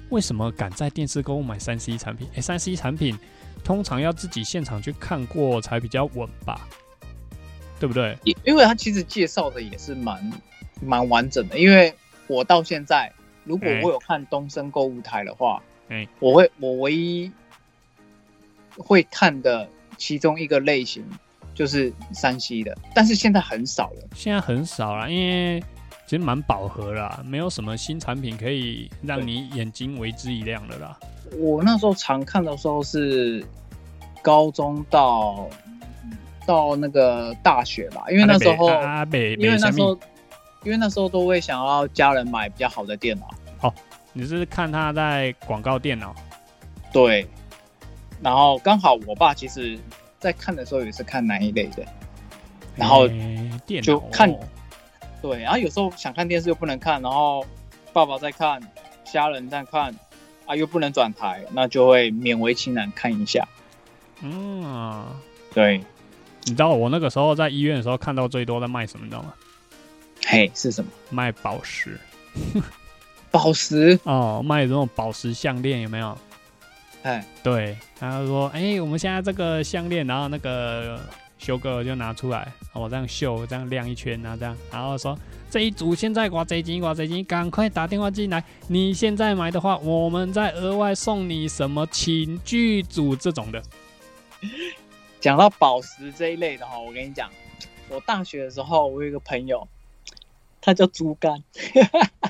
[0.09, 2.27] 为什么敢在电视购物买三 C 产品？
[2.33, 3.17] 诶、三 C 产品
[3.63, 6.67] 通常要自己现场去看过才比较稳吧，
[7.79, 8.17] 对不对？
[8.23, 10.31] 因因为他其实介绍的也是蛮
[10.81, 11.93] 蛮完整的，因为
[12.27, 13.11] 我到现在，
[13.43, 17.31] 如果哎我有看东升购物台的话，哎我会我唯一
[18.77, 21.03] 会看的其中一个类型
[21.53, 24.07] 就是山西的，但是现在很少了。
[24.15, 25.61] 现在很少了，因为
[26.09, 30.97] 其实蛮饱和啦，没有什么新产品可以让你眼睛为之一亮的啦。
[31.37, 33.45] 我那时候常看的时候是
[34.19, 35.47] 高中到
[36.47, 38.71] 到那个大学吧，因为那时候？
[39.37, 39.95] 因为那时候
[40.63, 43.71] 因为那时候都会想要家人买比较好的电脑，
[44.11, 46.15] 你是看他在广告电脑？
[46.91, 47.27] 对，
[48.19, 49.77] 然后刚好我爸其实
[50.19, 51.85] 在看的时候也是看哪一类的，
[52.75, 53.07] 然后
[53.67, 54.39] 电就看哦
[55.21, 57.45] 对，然后有时候想看电视又不能看，然后
[57.93, 58.61] 爸爸在看，
[59.11, 59.93] 家人在看，
[60.45, 63.47] 啊又不能转台，那就会勉为其难看一下。
[64.21, 65.05] 嗯，
[65.53, 65.83] 对，
[66.45, 69.33] 你知道我那个时候在医院的时候看到最多在卖什么，你知道吗？
[70.25, 70.91] 嘿，是什么？
[71.09, 71.99] 卖宝石
[73.31, 76.17] 宝石，哦，卖这种宝石项链有没有？
[77.03, 80.99] 哎，对，他就说，哎、我们现在这个项链，然后那个
[81.39, 85.17] 修哥就拿出来，我这样秀，这样亮一圈啊，这样，然后说
[85.49, 93.63] 这一组现在刮贼金，刮贼金，赶快打电话进来，你现在买的话，我们再额外送你什么寝具组这种的。
[95.21, 97.29] 讲到宝石这一类的哈，我跟你讲，
[97.87, 99.67] 我大学的时候，我有一个朋友，
[100.61, 101.41] 他叫猪肝，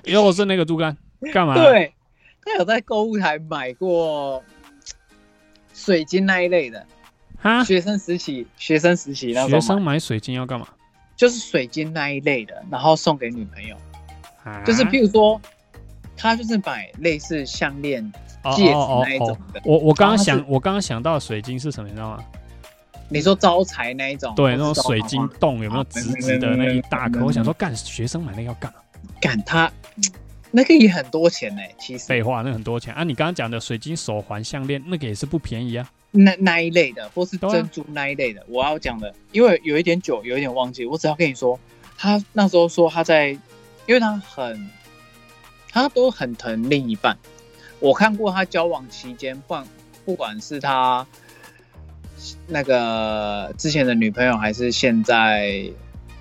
[0.05, 0.95] 又是那个猪肝，
[1.33, 1.93] 干嘛？，对，
[2.43, 4.43] 他有在购物台买过
[5.73, 6.85] 水晶那一类的，
[7.39, 10.67] 哈，学生时期，学生时期那时学生买水晶要干嘛？
[11.15, 13.75] 就是水晶那一类的，然后送给女朋友，
[14.43, 15.39] 啊就是譬如说，
[16.15, 18.03] 他就是买类似项链、
[18.43, 18.73] 哦戒指
[19.03, 19.61] 那一种的。
[19.65, 22.23] 我我刚刚想，我刚刚想到水晶是什么，你知道吗？
[23.09, 27.25] 你说招财那一种，对，那种水晶洞有没有啊直直的那一大颗？
[27.25, 28.79] 我想说，干学生买那个要干嘛？
[29.19, 29.71] 干他
[30.51, 33.03] 那个也很多钱呢、其实废话，那很多钱啊！
[33.03, 35.89] 你刚刚讲的水晶手环、项链，那个也是不便宜啊。
[36.11, 41.59] 那那一类的，或是珍珠那一类的，我要讲的，因为有一点久，有一点忘记，我只要跟你说，
[41.97, 43.29] 他那时候说他在，
[43.85, 44.69] 因为他很，
[45.69, 47.17] 他都很疼另一半。
[47.79, 49.67] 我看过他交往期间，不管
[50.03, 51.05] 不管是他
[52.47, 55.71] 那个之前的女朋友，还是现在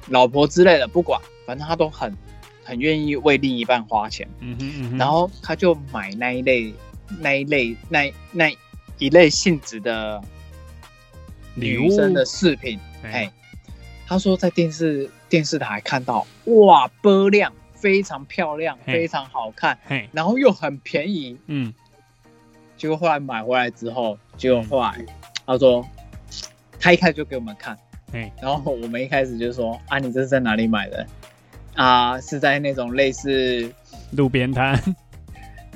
[0.08, 2.14] 老婆之类的，不管，反正他都很
[2.62, 4.28] 很愿意为另一半花钱。
[4.40, 4.98] 嗯哼嗯哼。
[4.98, 6.74] 然后他就买那一类、
[7.18, 8.56] 那一类、那那
[8.98, 10.20] 一类性质的
[11.54, 12.78] 女生的饰品。
[13.02, 13.32] 哎哎，
[14.06, 21.38] 他说在电视电视台看到，哇，波亮，非常漂亮，非常好看，嘿，然后又很便宜。
[21.46, 21.72] 嗯，
[22.76, 25.04] 结果后来买回来之后，结果后来
[25.46, 25.86] 他说，
[26.80, 27.78] 他一开始就给我们看，
[28.12, 31.06] 哎，然后我们一开始就说啊，你这是在哪里买的？
[31.74, 33.72] 啊，是在那种类似
[34.10, 34.76] 路边摊。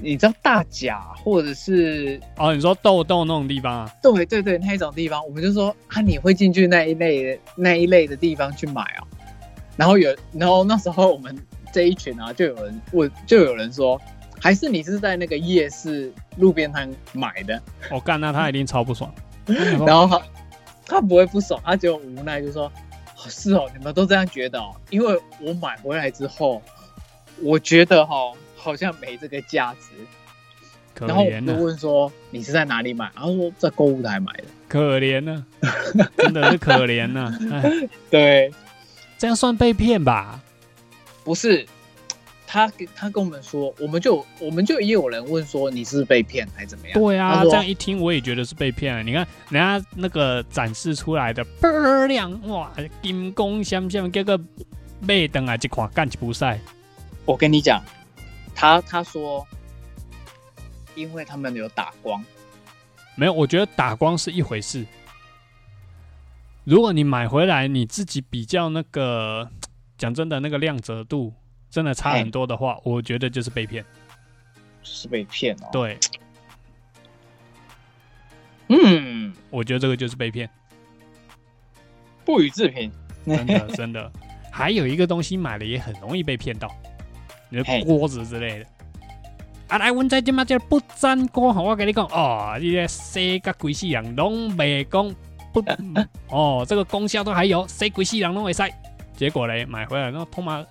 [0.03, 3.95] 你知道大甲或者是哦，你说豆豆那种地方啊？
[4.03, 9.07] 对对对那一种地方，我们就说啊，你会进去那一类的那一类的地方去买啊。
[9.77, 11.37] 然后有，然后那时候我们
[11.73, 14.01] 这一群啊，就有人问，就有人说，
[14.41, 17.63] 还是你是在那个夜市路边摊买的？
[17.91, 19.13] 我干，那他一定超不爽。
[19.87, 20.23] 然后他
[20.85, 26.61] 他不会不爽，他只有无奈就说，哦是哦，你们都这样觉得哦，因为我买回来之后，
[27.41, 29.89] 我觉得哈、哦、好像没这个价值。
[30.95, 33.11] 可然后我、就问说你是在哪里买？
[33.15, 34.45] 然后说在购物台买的。
[34.69, 35.45] 可怜呐、
[36.19, 38.53] 真的是可怜呐、哎， 对，
[39.19, 40.41] 这样算被骗吧？
[41.25, 41.67] 不是，
[42.47, 46.93] 他给他跟我们说，我们就我们就也有人问说你是是被骗还是怎么样？
[46.99, 49.03] 对啊，这样一听我也觉得是被骗了。
[49.03, 52.71] 你看人家那个展示出来的倍儿亮，哇，
[53.03, 54.39] 金光闪闪，结果
[55.01, 56.59] 买等啊一款干一不赛。
[57.25, 57.83] 我跟你讲，
[58.55, 59.47] 他他说，
[60.95, 62.25] 因为他们有打光，
[63.17, 64.87] 没有，我觉得打光是一回事。
[66.65, 69.51] 如果你买回来你自己比较那个，
[69.99, 71.35] 讲真的那个亮泽度
[71.69, 73.85] 真的差很多的话，我觉得就是被骗。
[74.83, 75.99] 就是被骗哦。，对，
[78.69, 80.49] 嗯，我觉得这个就是被骗，
[82.25, 82.93] 不予置评。
[83.27, 84.13] 真的真的。
[84.51, 86.69] 还有一个东西买了也很容易被骗到，
[87.53, 88.67] 你的锅子之类的。
[89.69, 95.15] 啊，来，阮在即马这不粘锅，吼，我跟你讲哦，你这洗甲规世人拢袂讲
[95.53, 95.63] 不，
[96.35, 98.63] 哦，这个功效都还有，洗规世人拢会使。
[99.15, 100.65] 结果嘞，买回来然后通马，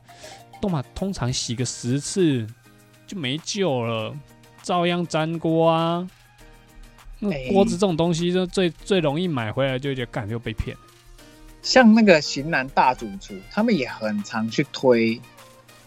[0.60, 2.46] 通马通常洗个十次
[3.06, 4.14] 就没救了，
[4.64, 6.08] 照样粘锅啊。
[7.52, 10.76] 锅子这种东西，就最最容易买回来就觉得干又被骗。
[11.62, 15.22] 像那个型男大主厨，他们也很常去推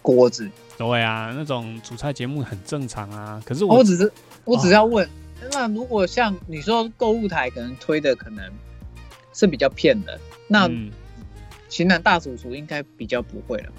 [0.01, 0.49] 锅子。
[0.77, 3.43] 对啊，那种主菜节目很正常啊。
[3.45, 4.13] 可是我我只是
[4.45, 5.09] 我只是要问，
[5.53, 8.45] 那如果像你说购物台可能推的可能
[9.33, 10.19] 是比较骗的，
[10.49, 10.91] 那嗯
[11.69, 13.77] 型男大主厨应该比较不会了吧？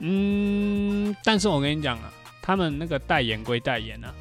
[0.00, 4.14] 嗯，但是我跟你讲啊，他们那个代言归代言啊，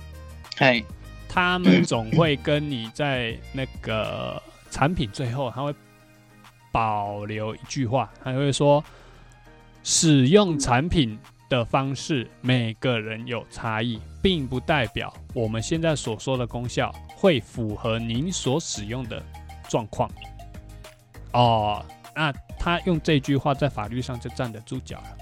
[0.58, 0.84] 嘿，
[1.30, 5.74] 他们总会跟你在那个产品最后，他会
[6.72, 8.84] 保留一句话，他会说，
[9.90, 11.18] 使用产品
[11.48, 19.24] 的方式每个人有差异，并不代表我们现在所说的功效会符合您所使用的
[19.70, 20.12] 状况。
[21.32, 21.82] 哦，
[22.14, 25.18] 那他用这句话在法律上就站得住脚了。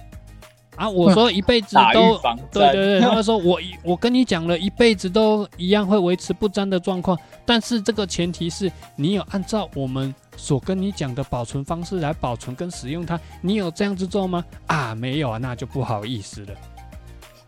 [0.77, 2.17] 啊，我说一辈子都
[2.51, 14.43] 对对对，他会说我一我跟你讲了一辈子都一样会维持不沾的状况，但是这个前提是你有按照我们所跟你讲的保存方式来保存跟使用它，你有这样子做吗？
[14.67, 16.55] 啊，没有啊，那就不好意思了，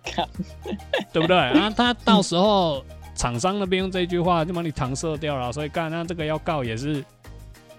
[1.12, 1.38] 对不对？
[1.38, 2.84] 啊，他到时候
[3.16, 7.04] 厂商那边用这句话就把你搪塞掉了，所以干那这个要告也是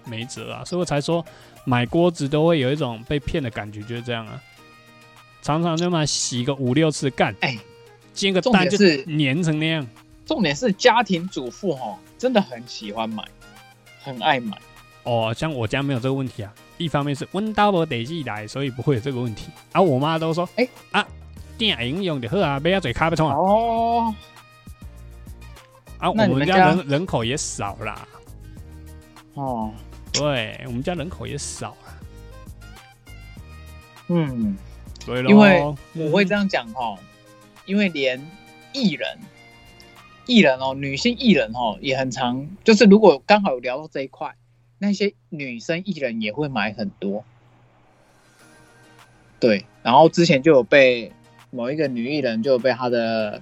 [0.05, 1.25] 没辙啊，所以我才说
[1.65, 4.41] 买锅子都会有一种被骗的感觉，就是这样啊。
[5.41, 7.57] 常常就嘛洗个五六次干，哎，
[8.13, 9.87] 煎个蛋就是粘成那样。
[10.25, 13.23] 重点是家庭主妇哦，真的很喜欢买，
[14.03, 14.57] 很爱买。
[15.09, 16.53] 哦，像我家没有这个问题啊。
[16.77, 19.49] 一方面是温刀不得进来，所以不会有这个问题。
[19.71, 21.07] 而、我妈都说，哎、哎啊，
[21.57, 23.35] 电影用就好啊，不要嘴咖啡冲啊。
[23.35, 24.15] 哦，
[25.97, 26.57] 啊，我们们家？
[26.57, 28.07] 家人人口也少啦，
[29.33, 29.71] 哦，
[30.13, 31.97] 对我们家人口也少啦，
[34.09, 34.55] 嗯，
[35.03, 35.59] 所以因为
[35.95, 36.05] 嗯。
[36.05, 36.97] 我会这样讲哦，
[37.65, 38.25] 因为连
[38.73, 39.19] 艺人，
[40.27, 44.33] 艺人哦，女性艺人哦，也很常，就是如果刚好有聊到这一块，
[44.79, 47.23] 那些女生艺人也会买很多。
[49.39, 51.11] 对，然后之前就有被
[51.51, 53.41] 某一个女艺人就有被她的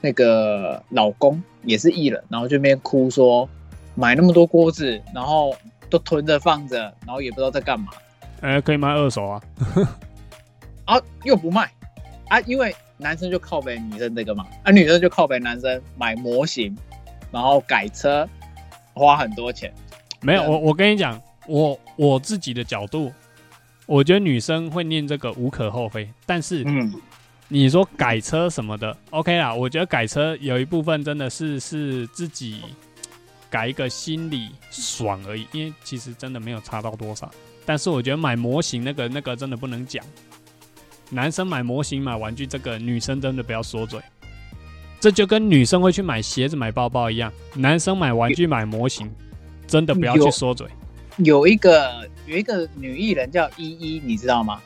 [0.00, 3.48] 那个老公也是艺人，然后就那边哭说
[3.94, 5.54] 买那么多锅子，然后
[5.90, 7.92] 都囤着放着，然后也不知道在干嘛
[8.40, 9.42] 哎、可以卖二手啊。
[10.84, 11.70] 啊，又不卖
[12.28, 16.76] 啊，因为男生就靠北女生这个嘛，啊，女生就靠北男生买模型，
[17.30, 18.28] 然后改车，
[18.94, 19.72] 花很多钱。
[20.22, 23.12] 没有，我我跟你讲，我我自己的角度，
[23.86, 26.94] 我觉得女生会念这个无可厚非，但是嗯，
[27.48, 32.62] 你说改车什么的，OK 啦，我觉得改车有一部分真的是是自己
[33.50, 37.30] 改一个心理爽而已，因为其实真的没有差到多少。
[37.66, 40.04] 但是我觉得买模型那个那个真的不能讲，
[41.10, 44.00] 男生买模型买玩具这个，女生真的不要说嘴。
[44.98, 49.10] 这就跟女生会去买鞋子买包包一样，男生买玩具买模型，
[49.72, 50.66] 真的不要去有说嘴。
[51.16, 54.60] 有一个有一个女艺人叫依依，你知道吗？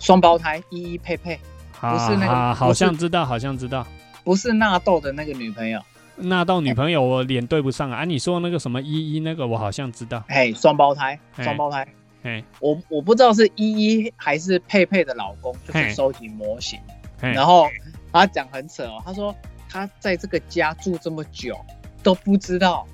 [0.00, 1.38] 双胞胎依依佩佩，
[1.80, 3.86] 不是那个啊，好像知道，好像知道。
[4.24, 5.80] 不是纳豆的那个女朋友，
[6.16, 7.98] 纳豆女朋友我脸对不上啊！
[7.98, 11.86] 啊你说那个什么依依那个我好像知道，嘿，双胞胎，嘿双胞胎。
[12.24, 16.80] 嘿，我我不知道是依依还是佩佩的老公，就是收集模型。
[17.20, 17.68] 嘿然后
[18.12, 19.34] 他讲很扯哦，他说
[19.68, 21.56] 他在这个家住这么久，
[22.02, 22.86] 都不知道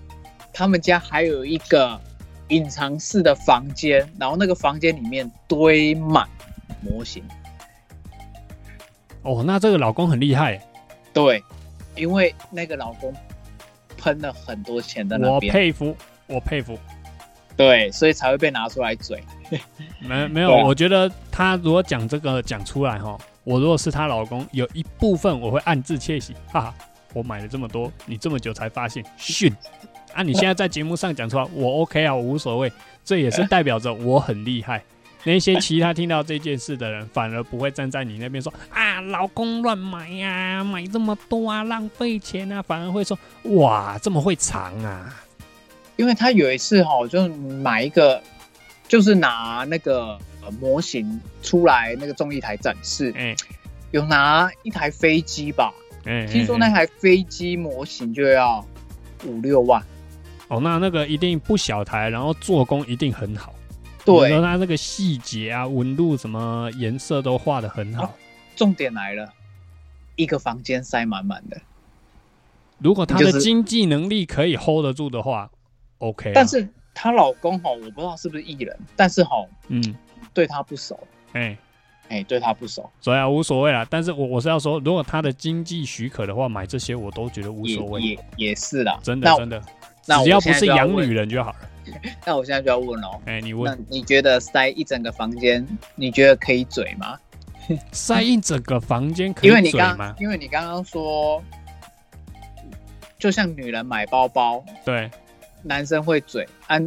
[0.52, 2.00] 他们家还有一个
[2.48, 6.28] 隐藏式的房间，然后那个房间里面堆满
[6.80, 7.22] 模型。
[9.22, 10.62] 哦，那这个老公很厉害耶，
[11.12, 11.44] 对，
[11.94, 13.14] 因为那个老公
[13.98, 15.94] 喷了很多钱的那我，佩服，
[16.26, 16.78] 我佩服。
[17.56, 19.22] 对，所以才会被拿出来嘴。
[20.00, 26.74] 没没有，啊我觉得他如果讲这个讲出来哈，我如果是她老公，有一部分我会暗自窃喜，哈哈，
[27.12, 29.54] 我买了这么多，你这么久才发现，训
[30.14, 30.22] 啊！
[30.22, 32.72] 你现在在节目上讲出来，我 OK 啊，我无所谓，
[33.04, 34.82] 这也是代表着我很厉害。
[35.22, 45.14] 那些其他听到这件事的人，反而不会站在你那边说啊，老公乱买呀、买这么多啊，浪费钱啊，反而会说哇，这么会藏啊，
[45.96, 48.22] 因为他有一次哈、就买一个，
[48.88, 53.36] 就是拿那个呃模型出来那个综艺台展示，哎、
[53.90, 55.70] 有拿一台飞机吧，
[56.06, 58.64] 嗯、听说哎那台飞机模型就要
[59.26, 59.84] 五六万。
[60.50, 63.54] 哦，那那个一定不小台，然后做工一定很好。
[64.04, 68.12] 对它那个细节啊、纹路什么颜色都画的很好。
[68.56, 69.32] 重点来了，
[70.16, 71.60] 一个房间塞满满的，
[72.78, 75.48] 如果她的经济能力可以 hold 得住的话
[75.98, 76.32] ，OK 啊。
[76.34, 79.82] 但是她老公哈，我不知道是不是艺人，但是哈嗯，
[80.34, 80.98] 对她不熟，
[81.34, 81.56] 哎、
[82.08, 83.86] 哎，对她不熟，所以啊无所谓啦。
[83.88, 88.98] 但是我我是要说，如果他的经济许可的话，买这些我都觉得无所谓，也也是啦。
[89.02, 89.62] 真的真的，
[90.02, 91.58] 只要不是养女人就好了。
[92.24, 97.18] 那我现在就要问哦，哎、你那问你觉得塞一整个房间，你觉得可以嘴吗？
[97.90, 99.96] 塞一整个房间可以嘴吗？
[99.96, 101.42] 刚因为你刚刚说，
[103.18, 105.10] 就像女人买包包，对，
[105.62, 106.78] 男生会嘴，啊、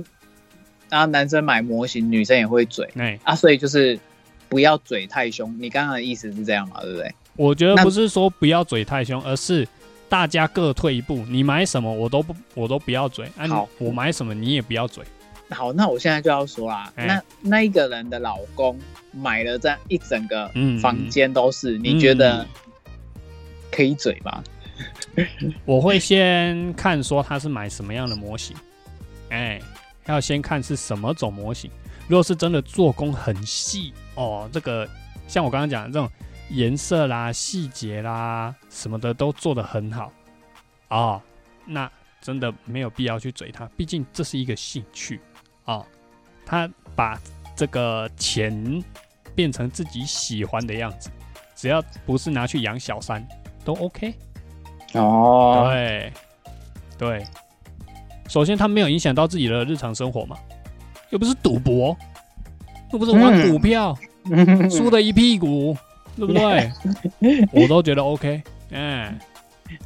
[0.89, 3.99] 然后男生买模型，女生也会嘴哎、啊，所以就是
[4.47, 5.53] 不要嘴太凶。
[5.59, 7.13] 你刚刚的意思是这样嘛，对不对？
[7.35, 9.67] 我觉得不是说不要嘴太凶，而是
[10.13, 11.25] 大家各退一步。
[11.27, 15.03] 你买什么我都不我都不要嘴，啊，好我买什么你也不要嘴。
[15.49, 18.79] 好，那我现在就要说啦，哎那那一个人的老公
[19.11, 22.45] 买了这样一整个嗯房间都是，你觉得
[23.71, 24.43] 可以嘴吗？
[25.65, 28.55] 我会先看说他是买什么样的模型，
[29.29, 29.59] 哎，
[30.05, 31.71] 要先看是什么种模型。
[32.07, 34.87] 如果是真的做工很细哦，这个
[35.27, 36.07] 像我刚刚讲的这种
[36.53, 40.11] 颜色啦、细节啦什么的都做得很好
[40.89, 41.21] 哦，
[41.65, 45.19] 那真的没有必要去追他，毕竟这是一个兴趣
[45.65, 45.85] 哦。
[46.45, 47.19] 他把
[47.55, 48.83] 这个钱
[49.33, 51.09] 变成自己喜欢的样子，
[51.55, 53.25] 只要不是拿去养小三
[53.65, 54.13] 都 OK。
[54.93, 56.13] 哦，对，
[56.97, 57.25] 对。
[58.29, 60.37] 首先，他没有影响到自己的日常生活嘛，
[61.09, 61.95] 又不是赌博，
[62.91, 63.97] 又不是玩嗯股票，
[64.69, 65.75] 输的一屁股，
[66.15, 66.71] 对不对？
[67.63, 68.41] 我都觉得 OK。
[68.71, 69.19] 嗯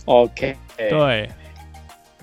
[0.06, 1.30] ，OK，对，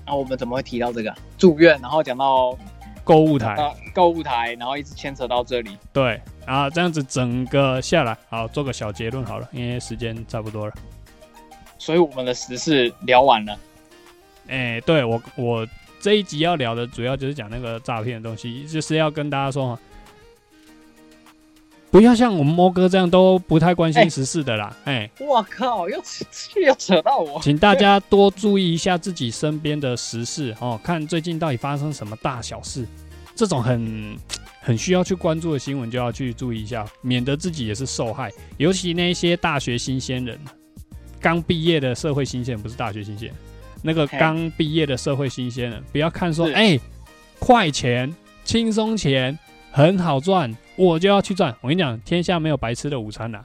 [0.07, 2.57] 那我们怎么会提到这个住院，然后讲到
[3.03, 5.77] 购物台，到购物台，然后一直牵扯到这里？
[5.93, 10.73] 对，啊，这样子整个下来，好，做个小结论好了，因为时间差不多了。
[11.79, 13.59] 所以我们的时事聊完了。
[14.49, 15.67] 哎、对我我
[16.01, 19.81] 这一集要聊的主要就是讲那个诈骗的东西，就是要跟大家说哈，
[21.95, 24.77] 不要像我们猫哥这样都不太关哎心时事的啦。
[24.83, 25.97] 哎，我靠，又
[26.67, 27.41] 又扯到我。
[27.41, 32.85] 请大家多注意一下自己身边的时事哦，看最近到底发生什么大小事，
[33.37, 34.19] 这种很
[34.61, 38.29] 很需要去关注的新闻就要去注意一下，免得自己也是受害。
[38.57, 40.37] 尤其那些大学新鲜人，
[41.21, 43.33] 刚毕业的社会新鲜人，不是大学新鲜，
[43.83, 46.77] 那个嘿刚毕业的社会新鲜人，不要看说是哎、
[47.39, 48.13] 快钱、
[48.45, 49.39] 轻松钱
[49.71, 51.55] 很好赚，我就要去赚。
[51.61, 53.45] 我跟你讲，天下没有白吃的午餐啦。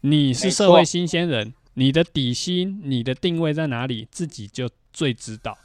[0.00, 5.56] 你是社会新鲜人，你的底薪、你的定位在哪里，自己就最知道。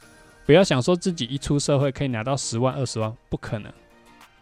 [0.44, 3.72] 不要想说自己一出社会可以拿到十万、二十万，不可能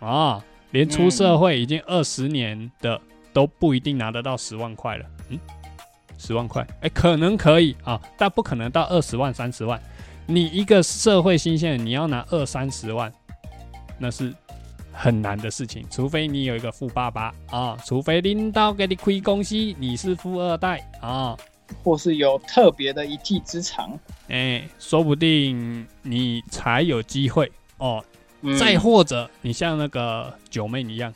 [0.01, 0.45] 啊！
[0.73, 3.01] 连出社会已经二十年的
[3.33, 5.07] 都不一定拿得到十万块了。
[5.29, 5.39] 嗯，
[6.19, 9.81] 十万块，哎、可能可以啊，但不可能到二十万、三十万。
[10.27, 13.13] 你一个社会新鲜人，你要拿二三十万，
[13.99, 14.35] 那是
[14.95, 21.37] 很难的事情，除非你有一个富爸爸啊，除非领导给你亏公司，你是富二代啊，
[21.83, 23.99] 或是有特别的一技之长。
[24.29, 28.03] 哎、说不定你才有机会哦。
[28.47, 31.13] 嗯再或者你像那个九妹一样，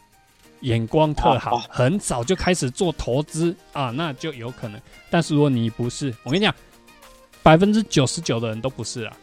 [0.63, 4.81] 眼光特好，很早就开始做投资啊，那就有可能。
[5.11, 6.55] 但是如果你不是，我跟你讲，
[7.43, 9.17] 百分之九十九的人都不是啊，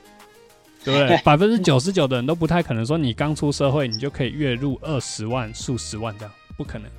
[0.86, 1.18] 对不对？
[1.26, 6.90] 百分之九十九的人都不太可能说你刚出社会你就可以月入二十万、数十万这样，不可能。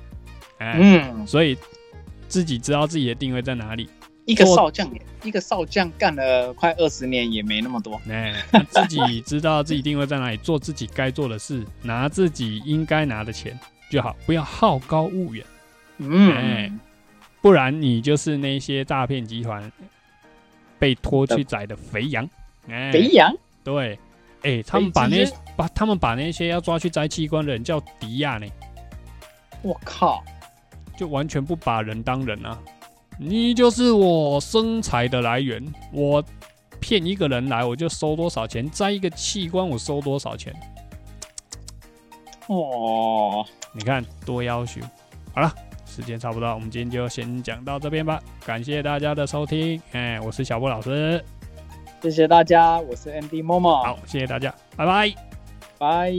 [0.59, 1.57] 哎、嗯，所以
[2.27, 3.89] 自己知道自己的定位在哪里，
[4.25, 4.89] 一个少将，
[5.23, 7.99] 一个少将干了快二十年也没那么多。
[8.09, 13.57] 哎、那自己知道自己定位在哪里，做自己该做的事，拿自己应该拿的钱
[13.89, 15.45] 就好，不要好高骛远，
[15.99, 16.71] 嗯，哎
[17.39, 19.71] 不然你就是那些诈骗集团
[20.79, 22.27] 被拖去宰的肥羊。
[22.67, 23.33] 哎、肥羊，
[23.67, 23.99] 对，
[24.43, 25.25] 哎、他们把那
[25.57, 28.47] 把他们把那些要抓去摘器官的人叫迪亚呢，
[29.61, 30.23] 我靠，
[30.95, 32.57] 就完全不把人当人啊！
[33.19, 35.61] 你就是我生财的来源，
[35.91, 36.23] 我
[36.79, 40.55] 骗一个人来我就收多少钱，摘一个器官我收多少钱。
[42.47, 44.79] 哦，你看多要求。
[45.33, 45.53] 好了，
[45.85, 48.17] 时间差不多，我们今天就先讲到这边吧。
[48.45, 51.21] 感谢大家的收听，哎，我是小波老师，
[52.01, 55.13] 谢谢大家，我是 Andy Momo，好，谢谢大家，拜拜。
[55.77, 56.13] 拜。